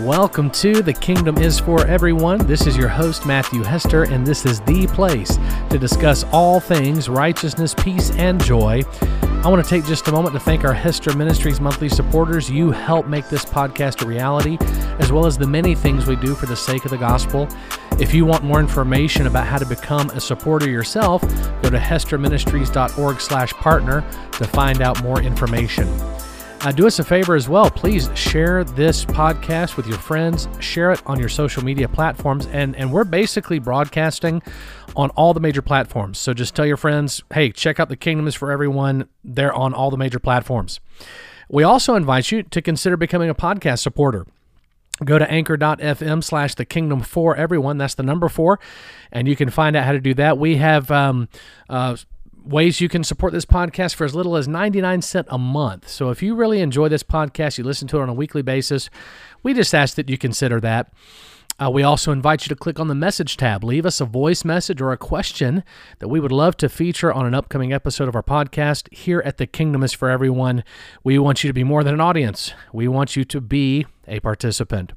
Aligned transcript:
Welcome 0.00 0.50
to 0.50 0.82
The 0.82 0.92
Kingdom 0.92 1.38
is 1.38 1.58
for 1.58 1.86
Everyone. 1.86 2.46
This 2.46 2.66
is 2.66 2.76
your 2.76 2.86
host, 2.86 3.24
Matthew 3.24 3.62
Hester, 3.62 4.02
and 4.02 4.26
this 4.26 4.44
is 4.44 4.60
the 4.60 4.86
place 4.88 5.38
to 5.70 5.78
discuss 5.78 6.22
all 6.32 6.60
things 6.60 7.08
righteousness, 7.08 7.72
peace, 7.72 8.10
and 8.10 8.38
joy. 8.44 8.82
I 9.22 9.48
want 9.48 9.64
to 9.64 9.68
take 9.68 9.86
just 9.86 10.06
a 10.08 10.12
moment 10.12 10.34
to 10.34 10.40
thank 10.40 10.64
our 10.64 10.74
Hester 10.74 11.16
Ministries 11.16 11.62
monthly 11.62 11.88
supporters. 11.88 12.50
You 12.50 12.72
help 12.72 13.06
make 13.06 13.30
this 13.30 13.46
podcast 13.46 14.02
a 14.02 14.06
reality, 14.06 14.58
as 15.00 15.10
well 15.12 15.24
as 15.24 15.38
the 15.38 15.46
many 15.46 15.74
things 15.74 16.06
we 16.06 16.16
do 16.16 16.34
for 16.34 16.44
the 16.44 16.56
sake 16.56 16.84
of 16.84 16.90
the 16.90 16.98
gospel. 16.98 17.48
If 17.98 18.12
you 18.12 18.26
want 18.26 18.44
more 18.44 18.60
information 18.60 19.26
about 19.26 19.46
how 19.46 19.56
to 19.56 19.66
become 19.66 20.10
a 20.10 20.20
supporter 20.20 20.68
yourself, 20.68 21.22
go 21.62 21.70
to 21.70 21.78
hesterministries.org 21.78 23.20
slash 23.22 23.52
partner 23.54 24.04
to 24.32 24.44
find 24.46 24.82
out 24.82 25.02
more 25.02 25.22
information. 25.22 25.88
Uh, 26.66 26.72
do 26.72 26.84
us 26.84 26.98
a 26.98 27.04
favor 27.04 27.36
as 27.36 27.48
well. 27.48 27.70
Please 27.70 28.10
share 28.16 28.64
this 28.64 29.04
podcast 29.04 29.76
with 29.76 29.86
your 29.86 29.98
friends. 29.98 30.48
Share 30.58 30.90
it 30.90 31.00
on 31.06 31.16
your 31.16 31.28
social 31.28 31.62
media 31.62 31.86
platforms. 31.86 32.48
And, 32.48 32.74
and 32.74 32.92
we're 32.92 33.04
basically 33.04 33.60
broadcasting 33.60 34.42
on 34.96 35.10
all 35.10 35.32
the 35.32 35.38
major 35.38 35.62
platforms. 35.62 36.18
So 36.18 36.34
just 36.34 36.56
tell 36.56 36.66
your 36.66 36.76
friends, 36.76 37.22
hey, 37.32 37.52
check 37.52 37.78
out 37.78 37.88
The 37.88 37.94
Kingdom 37.94 38.26
is 38.26 38.34
for 38.34 38.50
Everyone. 38.50 39.08
They're 39.22 39.54
on 39.54 39.74
all 39.74 39.92
the 39.92 39.96
major 39.96 40.18
platforms. 40.18 40.80
We 41.48 41.62
also 41.62 41.94
invite 41.94 42.32
you 42.32 42.42
to 42.42 42.60
consider 42.60 42.96
becoming 42.96 43.30
a 43.30 43.34
podcast 43.36 43.78
supporter. 43.78 44.26
Go 45.04 45.20
to 45.20 45.30
anchor.fm 45.30 46.24
slash 46.24 46.56
the 46.56 46.64
kingdom 46.64 47.00
for 47.00 47.36
everyone. 47.36 47.78
That's 47.78 47.94
the 47.94 48.02
number 48.02 48.28
four. 48.28 48.58
And 49.12 49.28
you 49.28 49.36
can 49.36 49.50
find 49.50 49.76
out 49.76 49.84
how 49.84 49.92
to 49.92 50.00
do 50.00 50.14
that. 50.14 50.36
We 50.36 50.56
have 50.56 50.90
um, 50.90 51.28
uh, 51.68 51.96
ways 52.46 52.80
you 52.80 52.88
can 52.88 53.02
support 53.02 53.32
this 53.32 53.44
podcast 53.44 53.94
for 53.94 54.04
as 54.04 54.14
little 54.14 54.36
as 54.36 54.46
99 54.46 55.02
cent 55.02 55.26
a 55.30 55.38
month. 55.38 55.88
So 55.88 56.10
if 56.10 56.22
you 56.22 56.34
really 56.34 56.60
enjoy 56.60 56.88
this 56.88 57.02
podcast, 57.02 57.58
you 57.58 57.64
listen 57.64 57.88
to 57.88 57.98
it 57.98 58.02
on 58.02 58.08
a 58.08 58.14
weekly 58.14 58.42
basis, 58.42 58.88
we 59.42 59.52
just 59.52 59.74
ask 59.74 59.96
that 59.96 60.08
you 60.08 60.16
consider 60.16 60.60
that. 60.60 60.92
Uh, 61.58 61.70
we 61.70 61.82
also 61.82 62.12
invite 62.12 62.44
you 62.44 62.50
to 62.50 62.54
click 62.54 62.78
on 62.78 62.88
the 62.88 62.94
message 62.94 63.36
tab. 63.38 63.64
Leave 63.64 63.86
us 63.86 64.00
a 64.00 64.04
voice 64.04 64.44
message 64.44 64.80
or 64.80 64.92
a 64.92 64.98
question 64.98 65.64
that 66.00 66.08
we 66.08 66.20
would 66.20 66.32
love 66.32 66.56
to 66.58 66.68
feature 66.68 67.10
on 67.10 67.24
an 67.24 67.34
upcoming 67.34 67.72
episode 67.72 68.08
of 68.08 68.14
our 68.14 68.22
podcast. 68.22 68.92
Here 68.92 69.22
at 69.24 69.38
The 69.38 69.46
Kingdom 69.46 69.82
is 69.82 69.94
for 69.94 70.10
Everyone, 70.10 70.62
we 71.02 71.18
want 71.18 71.42
you 71.42 71.48
to 71.48 71.54
be 71.54 71.64
more 71.64 71.82
than 71.82 71.94
an 71.94 72.00
audience, 72.00 72.52
we 72.74 72.88
want 72.88 73.16
you 73.16 73.24
to 73.24 73.40
be 73.40 73.86
a 74.06 74.20
participant. 74.20 74.92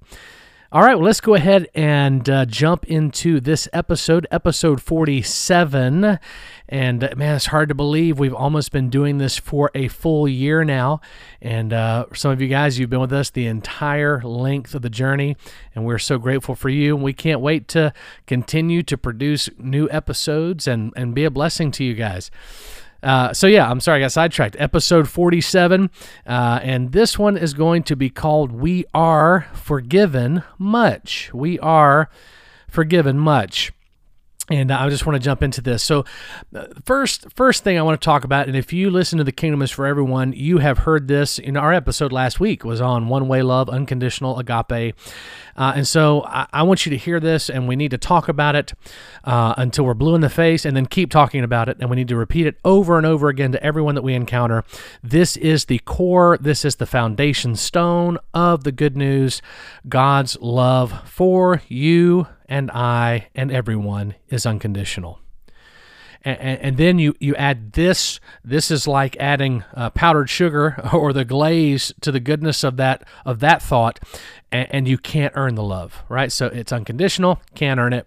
All 0.72 0.84
right, 0.84 0.94
well, 0.94 1.06
let's 1.06 1.20
go 1.20 1.34
ahead 1.34 1.68
and 1.74 2.30
uh, 2.30 2.46
jump 2.46 2.86
into 2.86 3.40
this 3.40 3.68
episode, 3.74 4.28
episode 4.30 4.80
47. 4.84 6.20
And 6.68 7.04
uh, 7.04 7.10
man, 7.18 7.36
it's 7.38 7.48
hard 7.48 7.70
to 7.70 7.76
believe 7.76 8.20
we've 8.20 8.36
almost 8.36 8.72
been 8.72 8.92
doing 8.92 9.18
this 9.18 9.36
for 9.36 9.72
a 9.74 9.88
full 9.88 10.28
year 10.28 10.64
now. 10.64 11.02
And 11.42 11.74
uh, 11.74 12.06
some 12.14 12.30
of 12.30 12.40
you 12.40 12.48
guys, 12.48 12.78
you've 12.78 12.92
been 12.92 13.00
with 13.00 13.12
us 13.12 13.32
the 13.32 13.48
entire 13.48 14.22
length 14.22 14.76
of 14.76 14.84
the 14.84 14.92
journey, 14.92 15.36
and 15.74 15.86
we're 15.86 15.98
so 15.98 16.20
grateful 16.20 16.54
for 16.54 16.70
you. 16.70 16.94
And 16.94 17.04
we 17.04 17.14
can't 17.14 17.42
wait 17.42 17.68
to 17.70 17.92
continue 18.28 18.84
to 18.84 18.96
produce 18.96 19.50
new 19.58 19.90
episodes 19.90 20.68
and, 20.68 20.94
and 20.96 21.16
be 21.16 21.26
a 21.26 21.32
blessing 21.32 21.72
to 21.72 21.84
you 21.84 21.96
guys. 21.96 22.30
Uh, 23.02 23.34
so 23.34 23.48
yeah, 23.48 23.70
I'm 23.70 23.80
sorry, 23.80 24.00
I 24.00 24.02
got 24.06 24.12
sidetracked. 24.12 24.56
Episode 24.60 25.08
47, 25.08 25.90
uh, 26.26 26.60
and 26.62 26.92
this 26.92 27.18
one 27.18 27.38
is 27.38 27.54
going 27.54 27.84
to 27.84 27.96
be 27.96 28.10
called 28.10 28.52
"We 28.52 28.86
Are 28.94 29.48
Forgiven 29.54 30.44
Much." 30.58 31.32
We 31.34 31.60
are 31.60 32.10
forgiven 32.70 33.18
much 33.18 33.72
and 34.50 34.72
I 34.72 34.90
just 34.90 35.06
want 35.06 35.16
to 35.16 35.24
jump 35.24 35.44
into 35.44 35.62
this. 35.62 35.84
So, 35.84 36.06
uh, 36.56 36.68
first, 36.84 37.32
first 37.34 37.64
thing 37.64 37.78
I 37.78 37.82
want 37.82 38.00
to 38.00 38.04
talk 38.04 38.24
about, 38.24 38.48
and 38.48 38.56
if 38.56 38.74
you 38.74 38.90
listen 38.90 39.18
to 39.18 39.24
the 39.24 39.32
Kingdom 39.32 39.62
is 39.62 39.72
for 39.72 39.86
Everyone, 39.86 40.34
you 40.34 40.58
have 40.60 40.80
heard 40.80 41.08
this 41.08 41.40
in 41.40 41.56
our 41.56 41.74
episode 41.74 42.12
last 42.12 42.40
week 42.40 42.64
was 42.64 42.82
on 42.82 43.08
one 43.08 43.28
way 43.28 43.42
love, 43.42 43.70
unconditional 43.70 44.40
agape, 44.40 44.96
uh, 45.56 45.74
and 45.76 45.88
so 45.88 46.24
I, 46.24 46.48
I, 46.54 46.64
want 46.64 46.86
you 46.86 46.90
to 46.92 46.98
hear 46.98 47.20
this, 47.20 47.50
and 47.50 47.68
we 47.68 47.76
need 47.76 47.92
to 47.92 47.98
talk 47.98 48.28
about 48.28 48.56
it 48.56 48.74
uh, 49.24 49.54
until 49.58 49.86
we're 49.86 49.94
blue 49.94 50.16
in 50.16 50.22
the 50.22 50.30
face, 50.30 50.66
and 50.66 50.76
then 50.76 50.86
keep 50.86 51.12
talking 51.12 51.44
about 51.44 51.70
it, 51.70 51.78
and 51.80 51.90
we 51.90 51.96
need 51.96 52.08
to 52.08 52.16
repeat 52.16 52.48
it 52.48 52.58
over 52.64 52.98
and 52.98 53.06
over 53.06 53.30
again 53.30 53.52
to 53.52 53.64
everyone 53.64 53.96
that 53.96 54.02
we 54.02 54.14
encounter. 54.14 54.64
This 55.04 55.38
is 55.38 55.66
the 55.66 55.80
core. 55.80 56.38
This 56.40 56.64
is 56.64 56.78
the 56.78 56.86
foundation 56.86 57.56
stone 57.56 58.18
of 58.34 58.64
the 58.64 58.72
good 58.72 58.96
news, 58.96 59.42
God's 59.88 60.38
love 60.40 61.08
for 61.08 61.62
you 61.68 62.28
and 62.50 62.70
I 62.72 63.28
and 63.36 63.52
everyone 63.52 64.16
is 64.28 64.46
unconditional. 64.46 65.20
And, 66.22 66.60
and, 66.60 66.78
then 66.78 67.00
you, 67.00 67.16
you 67.22 67.34
add 67.38 67.72
this. 67.74 68.20
This 68.44 68.72
is 68.72 68.90
like 68.90 69.16
adding 69.22 69.64
uh, 69.74 69.90
powdered 69.92 70.30
sugar 70.30 70.78
or 70.94 71.14
the 71.14 71.24
glaze 71.24 71.94
to 72.02 72.12
the 72.12 72.20
goodness 72.20 72.66
of 72.66 72.76
that 72.76 73.06
of 73.26 73.40
that 73.40 73.62
thought, 73.62 74.00
and, 74.52 74.68
and 74.70 74.88
you 74.88 74.98
can't 74.98 75.32
earn 75.38 75.56
the 75.56 75.64
love, 75.64 76.04
right? 76.10 76.30
So 76.30 76.48
it's 76.48 76.74
unconditional, 76.74 77.40
can't 77.56 77.80
earn 77.80 77.94
it. 77.94 78.06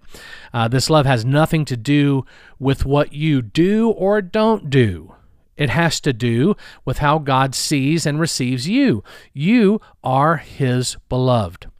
Uh, 0.53 0.69
this 0.69 0.91
love 0.91 1.07
has 1.07 1.25
nothing 1.25 1.65
to 1.65 1.77
do 1.77 2.27
with 2.59 2.85
what 2.85 3.15
you 3.15 3.41
do 3.41 3.89
or 3.89 4.21
don't 4.21 4.69
do. 4.69 5.15
It 5.57 5.71
has 5.71 5.99
to 6.01 6.13
do 6.13 6.55
with 6.85 6.99
how 6.99 7.19
God 7.19 7.55
sees 7.55 8.05
and 8.05 8.21
receives 8.21 8.69
you. 8.69 9.03
You 9.33 9.81
are 10.05 10.37
His 10.37 10.99
beloved. 11.09 11.72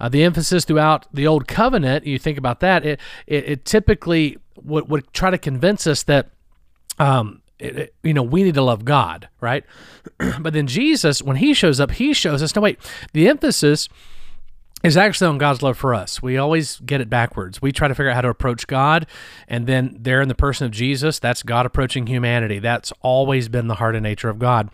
Uh, 0.00 0.08
the 0.08 0.22
emphasis 0.24 0.64
throughout 0.64 1.06
the 1.12 1.26
Old 1.26 1.48
Covenant, 1.48 2.06
you 2.06 2.18
think 2.18 2.38
about 2.38 2.60
that, 2.60 2.84
it, 2.84 3.00
it, 3.26 3.48
it 3.48 3.64
typically 3.64 4.38
would, 4.62 4.88
would 4.88 5.12
try 5.12 5.30
to 5.30 5.38
convince 5.38 5.86
us 5.86 6.02
that, 6.04 6.30
um, 6.98 7.42
it, 7.58 7.94
you 8.02 8.14
know, 8.14 8.22
we 8.22 8.44
need 8.44 8.54
to 8.54 8.62
love 8.62 8.84
God, 8.84 9.28
right? 9.40 9.64
but 10.40 10.52
then 10.52 10.66
Jesus, 10.66 11.22
when 11.22 11.36
he 11.36 11.52
shows 11.52 11.80
up, 11.80 11.90
he 11.92 12.12
shows 12.12 12.42
us, 12.42 12.54
no, 12.54 12.62
wait, 12.62 12.78
the 13.12 13.28
emphasis 13.28 13.88
is 14.84 14.96
actually 14.96 15.26
on 15.26 15.38
God's 15.38 15.60
love 15.60 15.76
for 15.76 15.92
us. 15.92 16.22
We 16.22 16.36
always 16.36 16.78
get 16.80 17.00
it 17.00 17.10
backwards. 17.10 17.60
We 17.60 17.72
try 17.72 17.88
to 17.88 17.94
figure 17.94 18.10
out 18.10 18.14
how 18.14 18.20
to 18.20 18.28
approach 18.28 18.66
God, 18.66 19.06
and 19.48 19.66
then 19.66 19.96
there 19.98 20.22
in 20.22 20.28
the 20.28 20.34
person 20.34 20.66
of 20.66 20.72
Jesus, 20.72 21.18
that's 21.18 21.42
God 21.42 21.66
approaching 21.66 22.06
humanity. 22.06 22.60
That's 22.60 22.92
always 23.00 23.48
been 23.48 23.66
the 23.66 23.74
heart 23.74 23.96
and 23.96 24.04
nature 24.04 24.28
of 24.28 24.38
God. 24.38 24.70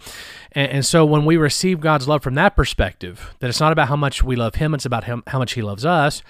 And, 0.53 0.71
and, 0.71 0.87
so 0.87 1.07
when 1.07 1.25
we 1.25 1.37
receive 1.37 1.81
God's 1.81 2.07
love 2.07 2.23
from 2.23 2.35
that 2.35 2.55
perspective, 2.55 3.35
that 3.39 3.49
it's 3.49 3.61
not 3.61 3.73
about 3.73 3.89
how 3.89 3.97
much 3.97 4.23
we 4.23 4.37
love 4.37 4.57
Him, 4.57 4.75
it's 4.75 4.87
about 4.87 5.05
him, 5.05 5.23
how 5.27 5.39
much 5.39 5.55
He 5.55 5.63
loves 5.63 5.87
us, 5.87 6.23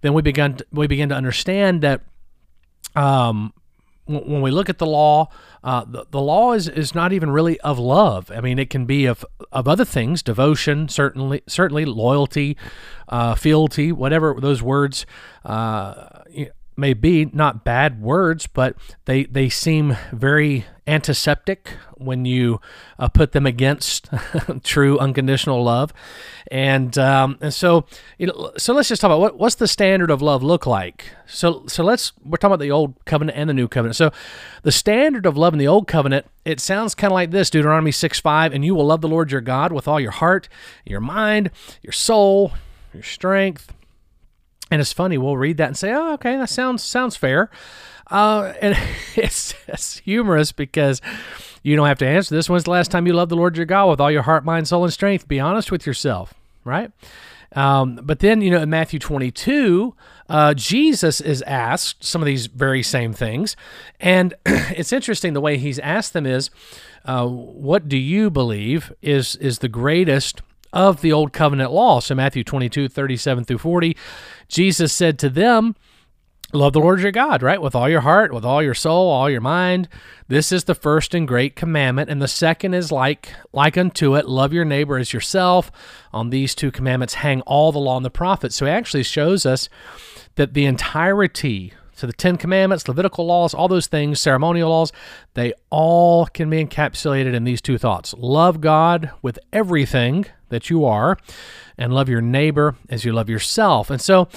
then 0.00 0.14
we 0.14 0.22
begin 0.22 0.54
to, 0.56 0.66
we 0.72 0.86
begin 0.86 1.10
to 1.10 1.14
understand 1.14 1.82
that 1.82 2.00
um, 2.96 3.52
when 4.08 4.40
we 4.40 4.50
look 4.50 4.68
at 4.68 4.78
the 4.78 4.86
law, 4.86 5.28
uh, 5.62 5.84
the, 5.86 6.06
the 6.10 6.20
law 6.20 6.52
is, 6.52 6.68
is 6.68 6.94
not 6.94 7.12
even 7.12 7.30
really 7.30 7.60
of 7.60 7.78
love. 7.78 8.30
I 8.30 8.40
mean, 8.40 8.58
it 8.58 8.70
can 8.70 8.86
be 8.86 9.06
of, 9.06 9.24
of 9.52 9.68
other 9.68 9.84
things, 9.84 10.22
devotion, 10.22 10.88
certainly, 10.88 11.42
certainly 11.46 11.84
loyalty, 11.84 12.56
uh, 13.08 13.34
fealty, 13.34 13.92
whatever 13.92 14.36
those 14.40 14.62
words 14.62 15.06
uh, 15.44 16.22
may 16.78 16.94
be. 16.94 17.26
Not 17.26 17.64
bad 17.64 18.00
words, 18.00 18.46
but 18.46 18.76
they, 19.04 19.24
they 19.24 19.48
seem 19.48 19.96
very 20.12 20.64
antiseptic 20.88 21.74
when 21.96 22.24
you 22.24 22.60
uh, 22.98 23.08
put 23.08 23.32
them 23.32 23.44
against 23.44 24.08
true 24.62 24.98
unconditional 24.98 25.62
love. 25.62 25.92
And 26.50 26.96
um, 26.96 27.36
and 27.40 27.52
so 27.52 27.84
you 28.16 28.28
know, 28.28 28.52
so 28.56 28.72
let's 28.72 28.88
just 28.88 29.02
talk 29.02 29.08
about 29.08 29.20
what 29.20 29.38
what's 29.38 29.56
the 29.56 29.68
standard 29.68 30.10
of 30.10 30.22
love 30.22 30.42
look 30.42 30.66
like. 30.66 31.12
So 31.26 31.64
so 31.66 31.84
let's 31.84 32.12
we're 32.24 32.38
talking 32.38 32.54
about 32.54 32.62
the 32.62 32.70
old 32.70 33.04
covenant 33.04 33.36
and 33.36 33.50
the 33.50 33.54
new 33.54 33.68
covenant. 33.68 33.96
So 33.96 34.10
the 34.62 34.72
standard 34.72 35.26
of 35.26 35.36
love 35.36 35.52
in 35.52 35.58
the 35.58 35.68
old 35.68 35.86
covenant 35.86 36.26
it 36.44 36.60
sounds 36.60 36.94
kind 36.94 37.12
of 37.12 37.14
like 37.14 37.30
this 37.30 37.50
Deuteronomy 37.50 37.92
six 37.92 38.18
five, 38.18 38.54
and 38.54 38.64
you 38.64 38.74
will 38.74 38.86
love 38.86 39.02
the 39.02 39.08
Lord 39.08 39.30
your 39.30 39.42
God 39.42 39.72
with 39.72 39.86
all 39.86 40.00
your 40.00 40.12
heart, 40.12 40.48
your 40.86 41.00
mind, 41.00 41.50
your 41.82 41.92
soul, 41.92 42.52
your 42.94 43.02
strength. 43.02 43.74
And 44.70 44.80
it's 44.80 44.92
funny, 44.92 45.16
we'll 45.16 45.36
read 45.36 45.56
that 45.56 45.68
and 45.68 45.76
say, 45.76 45.92
"Oh, 45.92 46.14
okay, 46.14 46.36
that 46.36 46.50
sounds 46.50 46.82
sounds 46.82 47.16
fair." 47.16 47.50
Uh, 48.10 48.52
and 48.60 48.76
it's, 49.16 49.54
it's 49.66 49.98
humorous 49.98 50.52
because 50.52 51.00
you 51.62 51.76
don't 51.76 51.86
have 51.86 51.98
to 51.98 52.06
answer 52.06 52.34
this. 52.34 52.48
When's 52.48 52.64
the 52.64 52.70
last 52.70 52.90
time 52.90 53.06
you 53.06 53.12
loved 53.12 53.30
the 53.30 53.36
Lord 53.36 53.56
your 53.56 53.66
God 53.66 53.90
with 53.90 54.00
all 54.00 54.10
your 54.10 54.22
heart, 54.22 54.44
mind, 54.44 54.68
soul, 54.68 54.84
and 54.84 54.92
strength? 54.92 55.28
Be 55.28 55.40
honest 55.40 55.70
with 55.70 55.86
yourself, 55.86 56.34
right? 56.64 56.90
Um, 57.52 58.00
but 58.02 58.20
then, 58.20 58.40
you 58.40 58.50
know, 58.50 58.62
in 58.62 58.70
Matthew 58.70 58.98
22, 58.98 59.94
uh, 60.28 60.54
Jesus 60.54 61.20
is 61.20 61.42
asked 61.42 62.04
some 62.04 62.20
of 62.20 62.26
these 62.26 62.46
very 62.46 62.82
same 62.82 63.12
things. 63.12 63.56
And 64.00 64.34
it's 64.46 64.92
interesting 64.92 65.32
the 65.32 65.40
way 65.40 65.56
he's 65.56 65.78
asked 65.78 66.12
them 66.12 66.26
is, 66.26 66.50
uh, 67.04 67.26
what 67.26 67.88
do 67.88 67.96
you 67.96 68.28
believe 68.30 68.92
is, 69.00 69.36
is 69.36 69.60
the 69.60 69.68
greatest 69.68 70.42
of 70.72 71.00
the 71.00 71.12
old 71.12 71.32
covenant 71.32 71.72
law? 71.72 72.00
So 72.00 72.14
Matthew 72.14 72.44
22, 72.44 72.88
37 72.88 73.44
through 73.44 73.58
40, 73.58 73.96
Jesus 74.48 74.92
said 74.92 75.18
to 75.18 75.28
them, 75.28 75.74
Love 76.54 76.72
the 76.72 76.80
Lord 76.80 77.00
your 77.00 77.12
God, 77.12 77.42
right? 77.42 77.60
With 77.60 77.74
all 77.74 77.90
your 77.90 78.00
heart, 78.00 78.32
with 78.32 78.44
all 78.44 78.62
your 78.62 78.72
soul, 78.72 79.10
all 79.10 79.28
your 79.28 79.42
mind. 79.42 79.86
This 80.28 80.50
is 80.50 80.64
the 80.64 80.74
first 80.74 81.12
and 81.12 81.28
great 81.28 81.54
commandment, 81.54 82.08
and 82.08 82.22
the 82.22 82.28
second 82.28 82.72
is 82.72 82.90
like 82.90 83.34
like 83.52 83.76
unto 83.76 84.16
it, 84.16 84.26
love 84.26 84.54
your 84.54 84.64
neighbor 84.64 84.96
as 84.96 85.12
yourself. 85.12 85.70
On 86.10 86.30
these 86.30 86.54
two 86.54 86.70
commandments 86.70 87.14
hang 87.14 87.42
all 87.42 87.70
the 87.70 87.78
law 87.78 87.98
and 87.98 88.04
the 88.04 88.10
prophets. 88.10 88.56
So 88.56 88.64
he 88.64 88.72
actually 88.72 89.02
shows 89.02 89.44
us 89.44 89.68
that 90.36 90.54
the 90.54 90.64
entirety 90.64 91.74
So 91.98 92.06
the 92.06 92.12
Ten 92.12 92.36
Commandments, 92.36 92.86
Levitical 92.86 93.26
laws, 93.26 93.52
all 93.52 93.66
those 93.66 93.88
things, 93.88 94.20
ceremonial 94.20 94.70
laws, 94.70 94.92
they 95.34 95.52
all 95.68 96.26
can 96.26 96.48
be 96.48 96.64
encapsulated 96.64 97.34
in 97.34 97.42
these 97.42 97.60
two 97.60 97.76
thoughts 97.76 98.14
love 98.16 98.60
God 98.60 99.10
with 99.20 99.36
everything 99.52 100.26
that 100.48 100.70
you 100.70 100.84
are, 100.84 101.18
and 101.76 101.92
love 101.92 102.08
your 102.08 102.20
neighbor 102.20 102.76
as 102.88 103.04
you 103.04 103.12
love 103.12 103.28
yourself. 103.28 103.90
And 103.90 104.00
so 104.00 104.28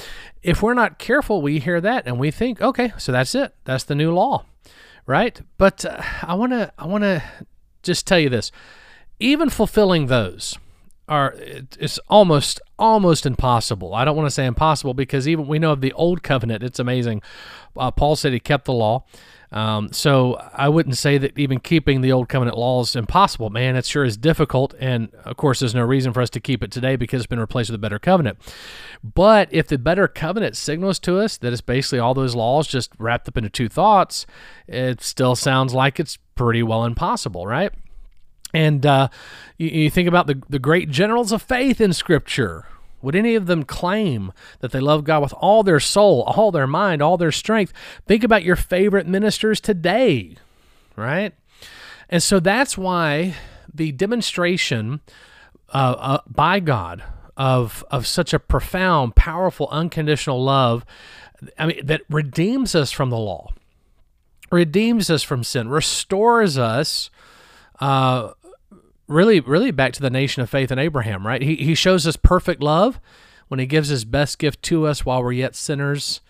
if 0.41 0.63
we're 0.63 0.73
not 0.73 0.97
careful, 0.97 1.43
we 1.43 1.59
hear 1.59 1.79
that 1.79 2.07
and 2.07 2.17
we 2.17 2.31
think, 2.31 2.59
okay, 2.61 2.93
so 2.97 3.11
that's 3.11 3.35
it. 3.35 3.53
That's 3.65 3.83
the 3.83 3.93
new 3.93 4.11
law, 4.11 4.43
right? 5.05 5.39
But 5.59 5.85
uh, 5.85 6.01
I 6.23 6.33
want 6.33 6.53
to 6.53 6.73
I 6.79 6.87
want 6.87 7.03
to 7.03 7.21
just 7.83 8.07
tell 8.07 8.19
you 8.19 8.29
this. 8.29 8.51
Even 9.19 9.51
fulfilling 9.51 10.07
those 10.07 10.57
are 11.11 11.35
it's 11.37 11.99
almost 12.07 12.61
almost 12.79 13.25
impossible. 13.25 13.93
I 13.93 14.05
don't 14.05 14.15
want 14.15 14.27
to 14.27 14.31
say 14.31 14.45
impossible 14.45 14.93
because 14.93 15.27
even 15.27 15.45
we 15.45 15.59
know 15.59 15.73
of 15.73 15.81
the 15.81 15.91
old 15.91 16.23
covenant, 16.23 16.63
it's 16.63 16.79
amazing. 16.79 17.21
Uh, 17.75 17.91
Paul 17.91 18.15
said 18.15 18.31
he 18.31 18.39
kept 18.39 18.65
the 18.65 18.73
law. 18.73 19.03
Um, 19.51 19.91
so 19.91 20.35
I 20.53 20.69
wouldn't 20.69 20.95
say 20.95 21.17
that 21.17 21.37
even 21.37 21.59
keeping 21.59 21.99
the 21.99 22.13
old 22.13 22.29
covenant 22.29 22.57
law 22.57 22.81
is 22.81 22.95
impossible. 22.95 23.49
Man, 23.49 23.75
it 23.75 23.83
sure 23.83 24.05
is 24.05 24.15
difficult. 24.15 24.73
And 24.79 25.13
of 25.25 25.35
course, 25.35 25.59
there's 25.59 25.75
no 25.75 25.83
reason 25.83 26.13
for 26.13 26.21
us 26.21 26.29
to 26.29 26.39
keep 26.39 26.63
it 26.63 26.71
today 26.71 26.95
because 26.95 27.19
it's 27.19 27.27
been 27.27 27.41
replaced 27.41 27.69
with 27.69 27.75
a 27.75 27.81
better 27.81 27.99
covenant. 27.99 28.37
But 29.03 29.49
if 29.51 29.67
the 29.67 29.77
better 29.77 30.07
covenant 30.07 30.55
signals 30.55 30.97
to 30.99 31.19
us 31.19 31.35
that 31.39 31.51
it's 31.51 31.61
basically 31.61 31.99
all 31.99 32.13
those 32.13 32.35
laws 32.35 32.67
just 32.67 32.93
wrapped 32.97 33.27
up 33.27 33.35
into 33.35 33.49
two 33.49 33.67
thoughts, 33.67 34.25
it 34.65 35.01
still 35.01 35.35
sounds 35.35 35.73
like 35.73 35.99
it's 35.99 36.17
pretty 36.35 36.63
well 36.63 36.85
impossible, 36.85 37.45
right? 37.45 37.73
And 38.53 38.85
uh, 38.85 39.09
you, 39.57 39.69
you 39.69 39.89
think 39.89 40.07
about 40.07 40.27
the, 40.27 40.41
the 40.49 40.59
great 40.59 40.89
generals 40.89 41.31
of 41.31 41.41
faith 41.41 41.79
in 41.79 41.93
Scripture. 41.93 42.65
Would 43.01 43.15
any 43.15 43.35
of 43.35 43.47
them 43.47 43.63
claim 43.63 44.31
that 44.59 44.71
they 44.71 44.79
love 44.79 45.03
God 45.03 45.21
with 45.21 45.33
all 45.33 45.63
their 45.63 45.79
soul, 45.79 46.23
all 46.23 46.51
their 46.51 46.67
mind, 46.67 47.01
all 47.01 47.17
their 47.17 47.31
strength? 47.31 47.73
Think 48.07 48.23
about 48.23 48.43
your 48.43 48.55
favorite 48.55 49.07
ministers 49.07 49.59
today, 49.59 50.35
right? 50.95 51.33
And 52.09 52.21
so 52.21 52.39
that's 52.39 52.77
why 52.77 53.35
the 53.73 53.91
demonstration 53.91 55.01
uh, 55.73 55.95
uh, 55.97 56.21
by 56.27 56.59
God 56.59 57.03
of 57.37 57.83
of 57.89 58.05
such 58.05 58.33
a 58.33 58.39
profound, 58.39 59.15
powerful, 59.15 59.67
unconditional 59.71 60.43
love, 60.43 60.85
I 61.57 61.67
mean, 61.67 61.85
that 61.85 62.01
redeems 62.09 62.75
us 62.75 62.91
from 62.91 63.09
the 63.09 63.17
law, 63.17 63.49
redeems 64.51 65.09
us 65.09 65.23
from 65.23 65.43
sin, 65.43 65.69
restores 65.69 66.57
us. 66.57 67.09
Uh, 67.79 68.33
really, 69.11 69.39
really 69.39 69.71
back 69.71 69.93
to 69.93 70.01
the 70.01 70.09
nation 70.09 70.41
of 70.41 70.49
faith 70.49 70.71
in 70.71 70.79
Abraham, 70.79 71.27
right? 71.27 71.41
He, 71.41 71.55
he 71.57 71.75
shows 71.75 72.07
us 72.07 72.15
perfect 72.15 72.61
love 72.61 72.99
when 73.47 73.59
he 73.59 73.65
gives 73.65 73.89
his 73.89 74.05
best 74.05 74.39
gift 74.39 74.61
to 74.63 74.87
us 74.87 75.05
while 75.05 75.23
we're 75.23 75.33
yet 75.33 75.55
sinners, 75.55 76.21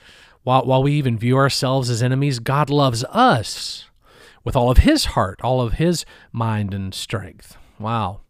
while, 0.44 0.66
while 0.66 0.84
we 0.84 0.94
even 0.94 1.18
view 1.18 1.38
ourselves 1.38 1.90
as 1.90 2.02
enemies. 2.02 2.40
God 2.40 2.70
loves 2.70 3.04
us 3.06 3.86
with 4.44 4.56
all 4.56 4.72
of 4.72 4.80
his 4.80 5.06
heart, 5.06 5.40
all 5.44 5.62
of 5.62 5.74
his 5.74 6.06
mind 6.32 6.74
and 6.74 6.94
strength. 6.94 7.58
Wow. 7.80 8.22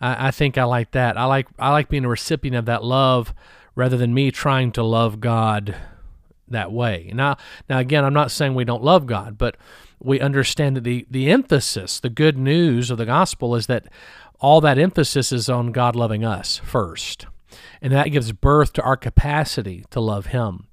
I, 0.00 0.28
I 0.28 0.30
think 0.30 0.56
I 0.56 0.64
like 0.64 0.92
that. 0.92 1.16
I 1.16 1.24
like 1.24 1.48
I 1.58 1.70
like 1.70 1.88
being 1.88 2.04
a 2.04 2.08
recipient 2.08 2.56
of 2.56 2.66
that 2.66 2.84
love 2.84 3.34
rather 3.74 3.96
than 3.96 4.14
me 4.14 4.30
trying 4.30 4.72
to 4.72 4.82
love 4.82 5.20
God 5.20 5.76
that 6.48 6.72
way. 6.72 7.10
Now 7.14 7.36
now 7.68 7.78
again, 7.78 8.04
I'm 8.04 8.14
not 8.14 8.30
saying 8.30 8.54
we 8.54 8.64
don't 8.64 8.82
love 8.82 9.06
God, 9.06 9.38
but 9.38 9.56
we 10.00 10.20
understand 10.20 10.76
that 10.76 10.84
the, 10.84 11.06
the 11.10 11.30
emphasis, 11.30 12.00
the 12.00 12.10
good 12.10 12.38
news 12.38 12.90
of 12.90 12.98
the 12.98 13.06
gospel 13.06 13.54
is 13.54 13.66
that 13.66 13.86
all 14.40 14.60
that 14.62 14.78
emphasis 14.78 15.32
is 15.32 15.48
on 15.48 15.72
God 15.72 15.94
loving 15.94 16.24
us 16.24 16.58
first. 16.58 17.26
And 17.82 17.92
that 17.92 18.08
gives 18.08 18.32
birth 18.32 18.72
to 18.74 18.82
our 18.82 18.96
capacity 18.96 19.84
to 19.90 20.00
love 20.00 20.26
Him. 20.26 20.66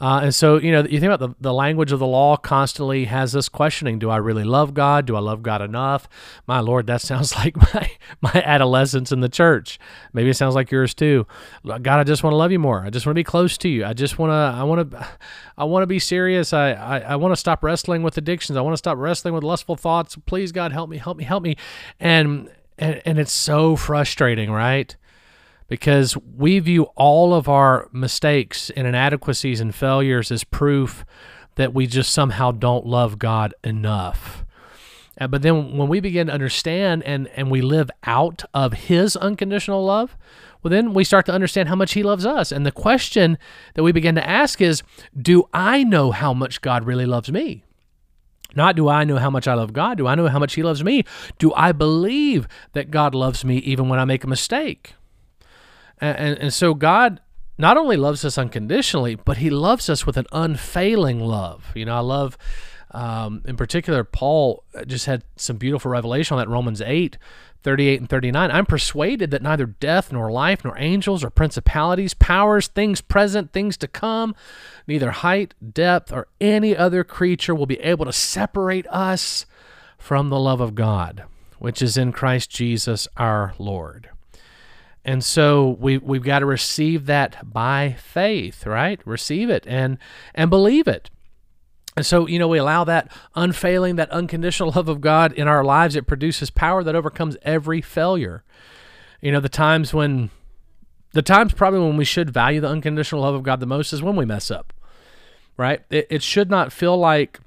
Uh, 0.00 0.20
and 0.24 0.34
so, 0.34 0.58
you 0.58 0.70
know, 0.70 0.84
you 0.84 1.00
think 1.00 1.12
about 1.12 1.18
the, 1.18 1.34
the 1.40 1.52
language 1.52 1.90
of 1.90 1.98
the 1.98 2.06
law 2.06 2.36
constantly 2.36 3.06
has 3.06 3.34
us 3.34 3.48
questioning 3.48 3.98
do 3.98 4.10
I 4.10 4.16
really 4.16 4.44
love 4.44 4.72
God? 4.72 5.06
Do 5.06 5.16
I 5.16 5.20
love 5.20 5.42
God 5.42 5.60
enough? 5.60 6.08
My 6.46 6.60
Lord, 6.60 6.86
that 6.86 7.00
sounds 7.08 7.34
like 7.34 7.56
my, 7.56 7.90
my 8.20 8.42
adolescence 8.44 9.10
in 9.10 9.20
the 9.20 9.28
church. 9.28 9.78
Maybe 10.12 10.30
it 10.30 10.34
sounds 10.34 10.54
like 10.54 10.70
yours 10.70 10.94
too. 10.94 11.26
God, 11.64 11.88
I 11.88 12.04
just 12.04 12.22
want 12.22 12.32
to 12.32 12.36
love 12.36 12.52
you 12.52 12.58
more. 12.58 12.84
I 12.84 12.90
just 12.90 13.06
want 13.06 13.14
to 13.14 13.18
be 13.18 13.24
close 13.24 13.58
to 13.58 13.68
you. 13.68 13.84
I 13.84 13.92
just 13.92 14.18
want 14.18 14.30
to, 14.30 14.58
I 14.58 14.62
want 14.62 14.90
to, 14.90 15.08
I 15.56 15.64
want 15.64 15.82
to 15.82 15.88
be 15.88 15.98
serious. 15.98 16.52
I, 16.52 16.72
I, 16.72 16.98
I 17.00 17.16
want 17.16 17.32
to 17.32 17.36
stop 17.36 17.64
wrestling 17.64 18.02
with 18.02 18.16
addictions. 18.16 18.56
I 18.56 18.60
want 18.60 18.74
to 18.74 18.78
stop 18.78 18.98
wrestling 18.98 19.34
with 19.34 19.42
lustful 19.42 19.76
thoughts. 19.76 20.16
Please, 20.26 20.52
God, 20.52 20.72
help 20.72 20.88
me, 20.88 20.98
help 20.98 21.16
me, 21.16 21.24
help 21.24 21.42
me. 21.42 21.56
And, 21.98 22.50
and, 22.78 23.02
and 23.04 23.18
it's 23.18 23.32
so 23.32 23.74
frustrating, 23.74 24.50
right? 24.50 24.94
Because 25.68 26.16
we 26.16 26.58
view 26.58 26.84
all 26.96 27.34
of 27.34 27.48
our 27.48 27.88
mistakes 27.92 28.70
and 28.70 28.86
inadequacies 28.86 29.60
and 29.60 29.74
failures 29.74 30.32
as 30.32 30.42
proof 30.44 31.04
that 31.56 31.74
we 31.74 31.86
just 31.86 32.12
somehow 32.12 32.50
don't 32.50 32.86
love 32.86 33.18
God 33.18 33.54
enough. 33.62 34.44
Uh, 35.20 35.26
but 35.26 35.42
then 35.42 35.76
when 35.76 35.88
we 35.88 36.00
begin 36.00 36.28
to 36.28 36.32
understand 36.32 37.02
and, 37.02 37.28
and 37.28 37.50
we 37.50 37.60
live 37.60 37.90
out 38.04 38.44
of 38.54 38.72
His 38.72 39.16
unconditional 39.16 39.84
love, 39.84 40.16
well, 40.62 40.70
then 40.70 40.94
we 40.94 41.04
start 41.04 41.26
to 41.26 41.32
understand 41.32 41.68
how 41.68 41.74
much 41.74 41.92
He 41.92 42.02
loves 42.02 42.24
us. 42.24 42.52
And 42.52 42.64
the 42.64 42.72
question 42.72 43.36
that 43.74 43.82
we 43.82 43.92
begin 43.92 44.14
to 44.14 44.28
ask 44.28 44.60
is 44.60 44.82
Do 45.20 45.48
I 45.52 45.84
know 45.84 46.12
how 46.12 46.32
much 46.32 46.60
God 46.60 46.84
really 46.84 47.06
loves 47.06 47.30
me? 47.30 47.64
Not 48.54 48.76
do 48.76 48.88
I 48.88 49.04
know 49.04 49.18
how 49.18 49.28
much 49.28 49.46
I 49.46 49.54
love 49.54 49.72
God, 49.72 49.98
do 49.98 50.06
I 50.06 50.14
know 50.14 50.28
how 50.28 50.38
much 50.38 50.54
He 50.54 50.62
loves 50.62 50.82
me? 50.82 51.04
Do 51.38 51.52
I 51.54 51.72
believe 51.72 52.48
that 52.72 52.90
God 52.90 53.14
loves 53.14 53.44
me 53.44 53.58
even 53.58 53.88
when 53.88 53.98
I 53.98 54.04
make 54.04 54.24
a 54.24 54.28
mistake? 54.28 54.94
And, 56.00 56.38
and, 56.38 56.54
so 56.54 56.74
God 56.74 57.20
not 57.56 57.76
only 57.76 57.96
loves 57.96 58.24
us 58.24 58.38
unconditionally, 58.38 59.16
but 59.16 59.38
he 59.38 59.50
loves 59.50 59.88
us 59.90 60.06
with 60.06 60.16
an 60.16 60.26
unfailing 60.32 61.20
love. 61.20 61.72
You 61.74 61.86
know, 61.86 61.96
I 61.96 62.00
love, 62.00 62.38
um, 62.92 63.42
in 63.46 63.56
particular, 63.56 64.04
Paul 64.04 64.64
just 64.86 65.06
had 65.06 65.24
some 65.36 65.56
beautiful 65.56 65.90
revelation 65.90 66.36
on 66.36 66.38
that 66.38 66.48
Romans 66.48 66.80
8, 66.80 67.18
38 67.62 68.00
and 68.00 68.08
39. 68.08 68.50
I'm 68.50 68.66
persuaded 68.66 69.30
that 69.32 69.42
neither 69.42 69.66
death, 69.66 70.12
nor 70.12 70.30
life, 70.30 70.64
nor 70.64 70.78
angels, 70.78 71.24
or 71.24 71.30
principalities, 71.30 72.14
powers, 72.14 72.68
things 72.68 73.00
present, 73.00 73.52
things 73.52 73.76
to 73.78 73.88
come, 73.88 74.34
neither 74.86 75.10
height, 75.10 75.54
depth, 75.72 76.12
or 76.12 76.28
any 76.40 76.76
other 76.76 77.02
creature 77.02 77.54
will 77.54 77.66
be 77.66 77.80
able 77.80 78.04
to 78.04 78.12
separate 78.12 78.86
us 78.86 79.46
from 79.98 80.28
the 80.28 80.38
love 80.38 80.60
of 80.60 80.76
God, 80.76 81.24
which 81.58 81.82
is 81.82 81.96
in 81.96 82.12
Christ 82.12 82.50
Jesus 82.50 83.08
our 83.16 83.54
Lord. 83.58 84.10
And 85.04 85.24
so 85.24 85.76
we 85.80 85.98
we've 85.98 86.22
got 86.22 86.40
to 86.40 86.46
receive 86.46 87.06
that 87.06 87.50
by 87.50 87.96
faith, 87.98 88.66
right? 88.66 89.00
Receive 89.06 89.48
it 89.50 89.64
and 89.66 89.98
and 90.34 90.50
believe 90.50 90.86
it. 90.86 91.10
And 91.98 92.06
so, 92.06 92.28
you 92.28 92.38
know, 92.38 92.46
we 92.46 92.58
allow 92.58 92.84
that 92.84 93.10
unfailing, 93.34 93.96
that 93.96 94.08
unconditional 94.10 94.70
love 94.76 94.88
of 94.88 95.00
God 95.00 95.32
in 95.32 95.48
our 95.48 95.64
lives. 95.64 95.96
It 95.96 96.06
produces 96.06 96.48
power 96.48 96.84
that 96.84 96.94
overcomes 96.94 97.36
every 97.42 97.80
failure. 97.80 98.44
You 99.20 99.32
know, 99.32 99.40
the 99.40 99.48
times 99.48 99.92
when, 99.92 100.30
the 101.12 101.22
times 101.22 101.54
probably 101.54 101.80
when 101.80 101.96
we 101.96 102.04
should 102.04 102.30
value 102.30 102.60
the 102.60 102.68
unconditional 102.68 103.22
love 103.22 103.34
of 103.34 103.42
God 103.42 103.58
the 103.58 103.66
most 103.66 103.92
is 103.92 104.00
when 104.00 104.14
we 104.14 104.24
mess 104.24 104.48
up, 104.48 104.72
right? 105.56 105.82
It, 105.90 106.06
it 106.08 106.22
should 106.22 106.48
not 106.48 106.72
feel 106.72 106.96
like 106.96 107.40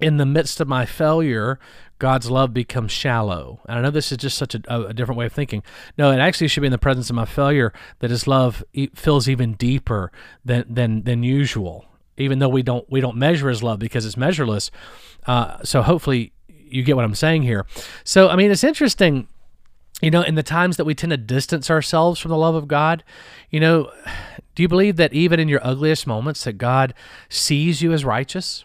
in 0.00 0.16
the 0.16 0.24
midst 0.24 0.62
of 0.62 0.66
my 0.66 0.86
failure, 0.86 1.58
God's 2.00 2.30
love 2.30 2.52
becomes 2.52 2.90
shallow. 2.90 3.60
And 3.68 3.78
I 3.78 3.82
know 3.82 3.90
this 3.90 4.10
is 4.10 4.18
just 4.18 4.36
such 4.36 4.56
a, 4.56 4.86
a, 4.88 4.92
different 4.92 5.18
way 5.18 5.26
of 5.26 5.32
thinking. 5.32 5.62
No, 5.96 6.10
it 6.10 6.18
actually 6.18 6.48
should 6.48 6.62
be 6.62 6.66
in 6.66 6.72
the 6.72 6.78
presence 6.78 7.10
of 7.10 7.14
my 7.14 7.26
failure 7.26 7.72
that 8.00 8.10
His 8.10 8.26
love 8.26 8.64
feels 8.94 9.28
even 9.28 9.52
deeper 9.52 10.10
than 10.44 10.64
than 10.68 11.04
than 11.04 11.22
usual. 11.22 11.84
Even 12.16 12.40
though 12.40 12.48
we 12.48 12.62
don't 12.62 12.90
we 12.90 13.00
don't 13.00 13.16
measure 13.16 13.48
His 13.48 13.62
love 13.62 13.78
because 13.78 14.04
it's 14.04 14.16
measureless. 14.16 14.70
Uh, 15.26 15.62
so 15.62 15.82
hopefully 15.82 16.32
you 16.48 16.82
get 16.82 16.96
what 16.96 17.04
I'm 17.04 17.14
saying 17.14 17.42
here. 17.42 17.66
So 18.02 18.28
I 18.28 18.36
mean, 18.36 18.50
it's 18.50 18.64
interesting. 18.64 19.28
You 20.02 20.10
know, 20.10 20.22
in 20.22 20.34
the 20.34 20.42
times 20.42 20.78
that 20.78 20.86
we 20.86 20.94
tend 20.94 21.10
to 21.10 21.18
distance 21.18 21.70
ourselves 21.70 22.18
from 22.18 22.30
the 22.30 22.38
love 22.38 22.54
of 22.54 22.66
God, 22.66 23.04
you 23.50 23.60
know, 23.60 23.92
do 24.54 24.62
you 24.62 24.68
believe 24.68 24.96
that 24.96 25.12
even 25.12 25.38
in 25.38 25.48
your 25.48 25.60
ugliest 25.62 26.06
moments 26.06 26.44
that 26.44 26.54
God 26.54 26.94
sees 27.28 27.82
you 27.82 27.92
as 27.92 28.06
righteous? 28.06 28.64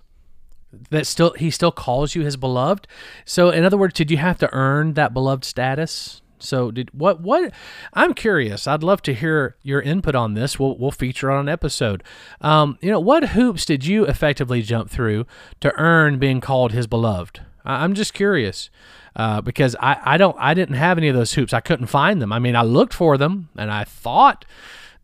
That 0.89 1.07
still 1.07 1.33
he 1.33 1.49
still 1.49 1.71
calls 1.71 2.15
you 2.15 2.23
his 2.23 2.37
beloved. 2.37 2.87
So 3.25 3.49
in 3.49 3.63
other 3.63 3.77
words, 3.77 3.93
did 3.93 4.11
you 4.11 4.17
have 4.17 4.37
to 4.39 4.53
earn 4.53 4.93
that 4.93 5.13
beloved 5.13 5.43
status? 5.43 6.21
So 6.39 6.71
did 6.71 6.89
what 6.93 7.21
what 7.21 7.51
I'm 7.93 8.13
curious. 8.13 8.67
I'd 8.67 8.83
love 8.83 9.01
to 9.03 9.13
hear 9.13 9.55
your 9.63 9.81
input 9.81 10.15
on 10.15 10.33
this. 10.33 10.59
We'll 10.59 10.77
we'll 10.77 10.91
feature 10.91 11.31
on 11.31 11.41
an 11.41 11.49
episode. 11.49 12.03
Um, 12.41 12.77
you 12.81 12.91
know, 12.91 12.99
what 12.99 13.29
hoops 13.29 13.65
did 13.65 13.85
you 13.85 14.05
effectively 14.05 14.61
jump 14.61 14.89
through 14.89 15.25
to 15.61 15.73
earn 15.77 16.19
being 16.19 16.41
called 16.41 16.71
his 16.71 16.87
beloved? 16.87 17.41
I'm 17.63 17.95
just 17.95 18.13
curious. 18.13 18.69
Uh, 19.15 19.39
because 19.39 19.77
I, 19.79 19.97
I 20.03 20.17
don't 20.17 20.35
I 20.39 20.53
didn't 20.53 20.75
have 20.75 20.97
any 20.97 21.07
of 21.07 21.15
those 21.15 21.33
hoops. 21.33 21.53
I 21.53 21.61
couldn't 21.61 21.87
find 21.87 22.21
them. 22.21 22.33
I 22.33 22.39
mean, 22.39 22.55
I 22.55 22.63
looked 22.63 22.93
for 22.93 23.17
them 23.17 23.47
and 23.57 23.71
I 23.71 23.85
thought 23.85 24.43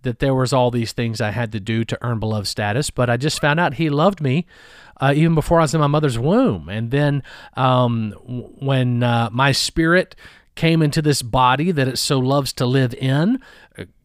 that 0.04 0.20
there 0.20 0.34
was 0.34 0.54
all 0.54 0.72
these 0.72 0.94
things 0.94 1.22
I 1.22 1.32
had 1.32 1.52
to 1.52 1.60
do 1.60 1.84
to 1.86 1.98
earn 2.02 2.20
beloved 2.20 2.48
status, 2.48 2.90
but 2.90 3.10
I 3.10 3.18
just 3.18 3.40
found 3.40 3.60
out 3.60 3.76
he 3.76 3.90
loved 3.90 4.22
me 4.22 4.46
uh, 5.00 5.14
even 5.16 5.36
before 5.36 5.60
I 5.60 5.64
was 5.64 5.74
in 5.74 5.82
my 5.82 5.88
mother's 5.88 6.20
womb. 6.20 6.70
And 6.70 6.92
then 6.92 7.24
um, 7.56 8.12
when 8.22 9.04
uh, 9.04 9.30
my 9.32 9.52
spirit 9.52 10.16
came 10.56 10.82
into 10.82 11.02
this 11.02 11.22
body 11.22 11.72
that 11.72 11.88
it 11.88 11.98
so 11.98 12.20
loves 12.20 12.54
to 12.54 12.66
live 12.66 12.94
in, 12.96 13.40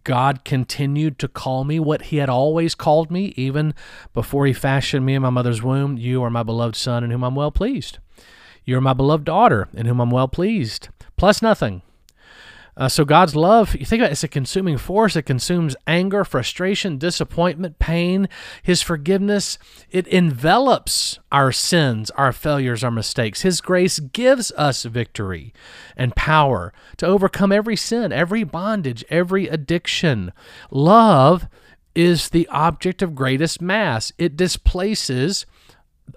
God 0.05 0.45
continued 0.45 1.19
to 1.19 1.29
call 1.29 1.65
me 1.65 1.81
what 1.81 2.03
He 2.03 2.19
had 2.19 2.29
always 2.29 2.75
called 2.77 3.11
me, 3.11 3.35
even 3.37 3.75
before 4.15 4.47
He 4.47 4.53
fashioned 4.53 5.05
me 5.05 5.15
in 5.15 5.23
my 5.23 5.31
mother's 5.31 5.63
womb. 5.63 5.99
You 5.99 6.23
are 6.23 6.31
my 6.31 6.45
beloved 6.45 6.77
Son, 6.77 7.03
in 7.03 7.11
whom 7.11 7.25
I'm 7.25 7.35
well 7.35 7.51
pleased. 7.51 7.99
You 8.65 8.79
are 8.79 8.81
my 8.81 8.93
beloved 8.93 9.25
daughter, 9.25 9.69
in 9.75 9.87
whom 9.87 10.01
I'm 10.01 10.11
well 10.11 10.29
pleased. 10.29 10.89
Plus 11.17 11.43
nothing. 11.43 11.83
Uh, 12.79 12.89
so 12.89 13.07
God's 13.07 13.35
love, 13.35 13.75
you 13.75 13.87
think 13.87 14.01
about 14.01 14.11
it, 14.11 14.13
it's 14.13 14.25
a 14.25 14.29
consuming 14.29 14.77
force. 14.77 15.17
It 15.17 15.23
consumes 15.23 15.77
anger, 15.87 16.25
frustration, 16.25 16.99
disappointment, 16.99 17.79
pain. 17.79 18.29
His 18.63 18.83
forgiveness, 18.83 19.59
it 19.91 20.07
envelops 20.09 21.19
our 21.33 21.53
sins, 21.53 22.11
our 22.11 22.33
failures, 22.33 22.85
our 22.85 22.91
mistakes. 22.91 23.43
His 23.43 23.63
grace 23.63 23.99
gives 23.99 24.53
us 24.53 24.85
victory 24.85 25.55
and 25.97 26.15
power 26.15 26.75
to 26.99 27.07
overcome 27.07 27.51
every 27.51 27.77
sin, 27.77 28.13
every 28.13 28.45
bondage, 28.45 29.05
every 29.09 29.49
addiction. 29.49 30.33
Love 30.71 31.49
is 31.95 32.29
the 32.29 32.47
object 32.49 33.01
of 33.01 33.15
greatest 33.15 33.63
mass. 33.63 34.13
It 34.19 34.37
displaces 34.37 35.47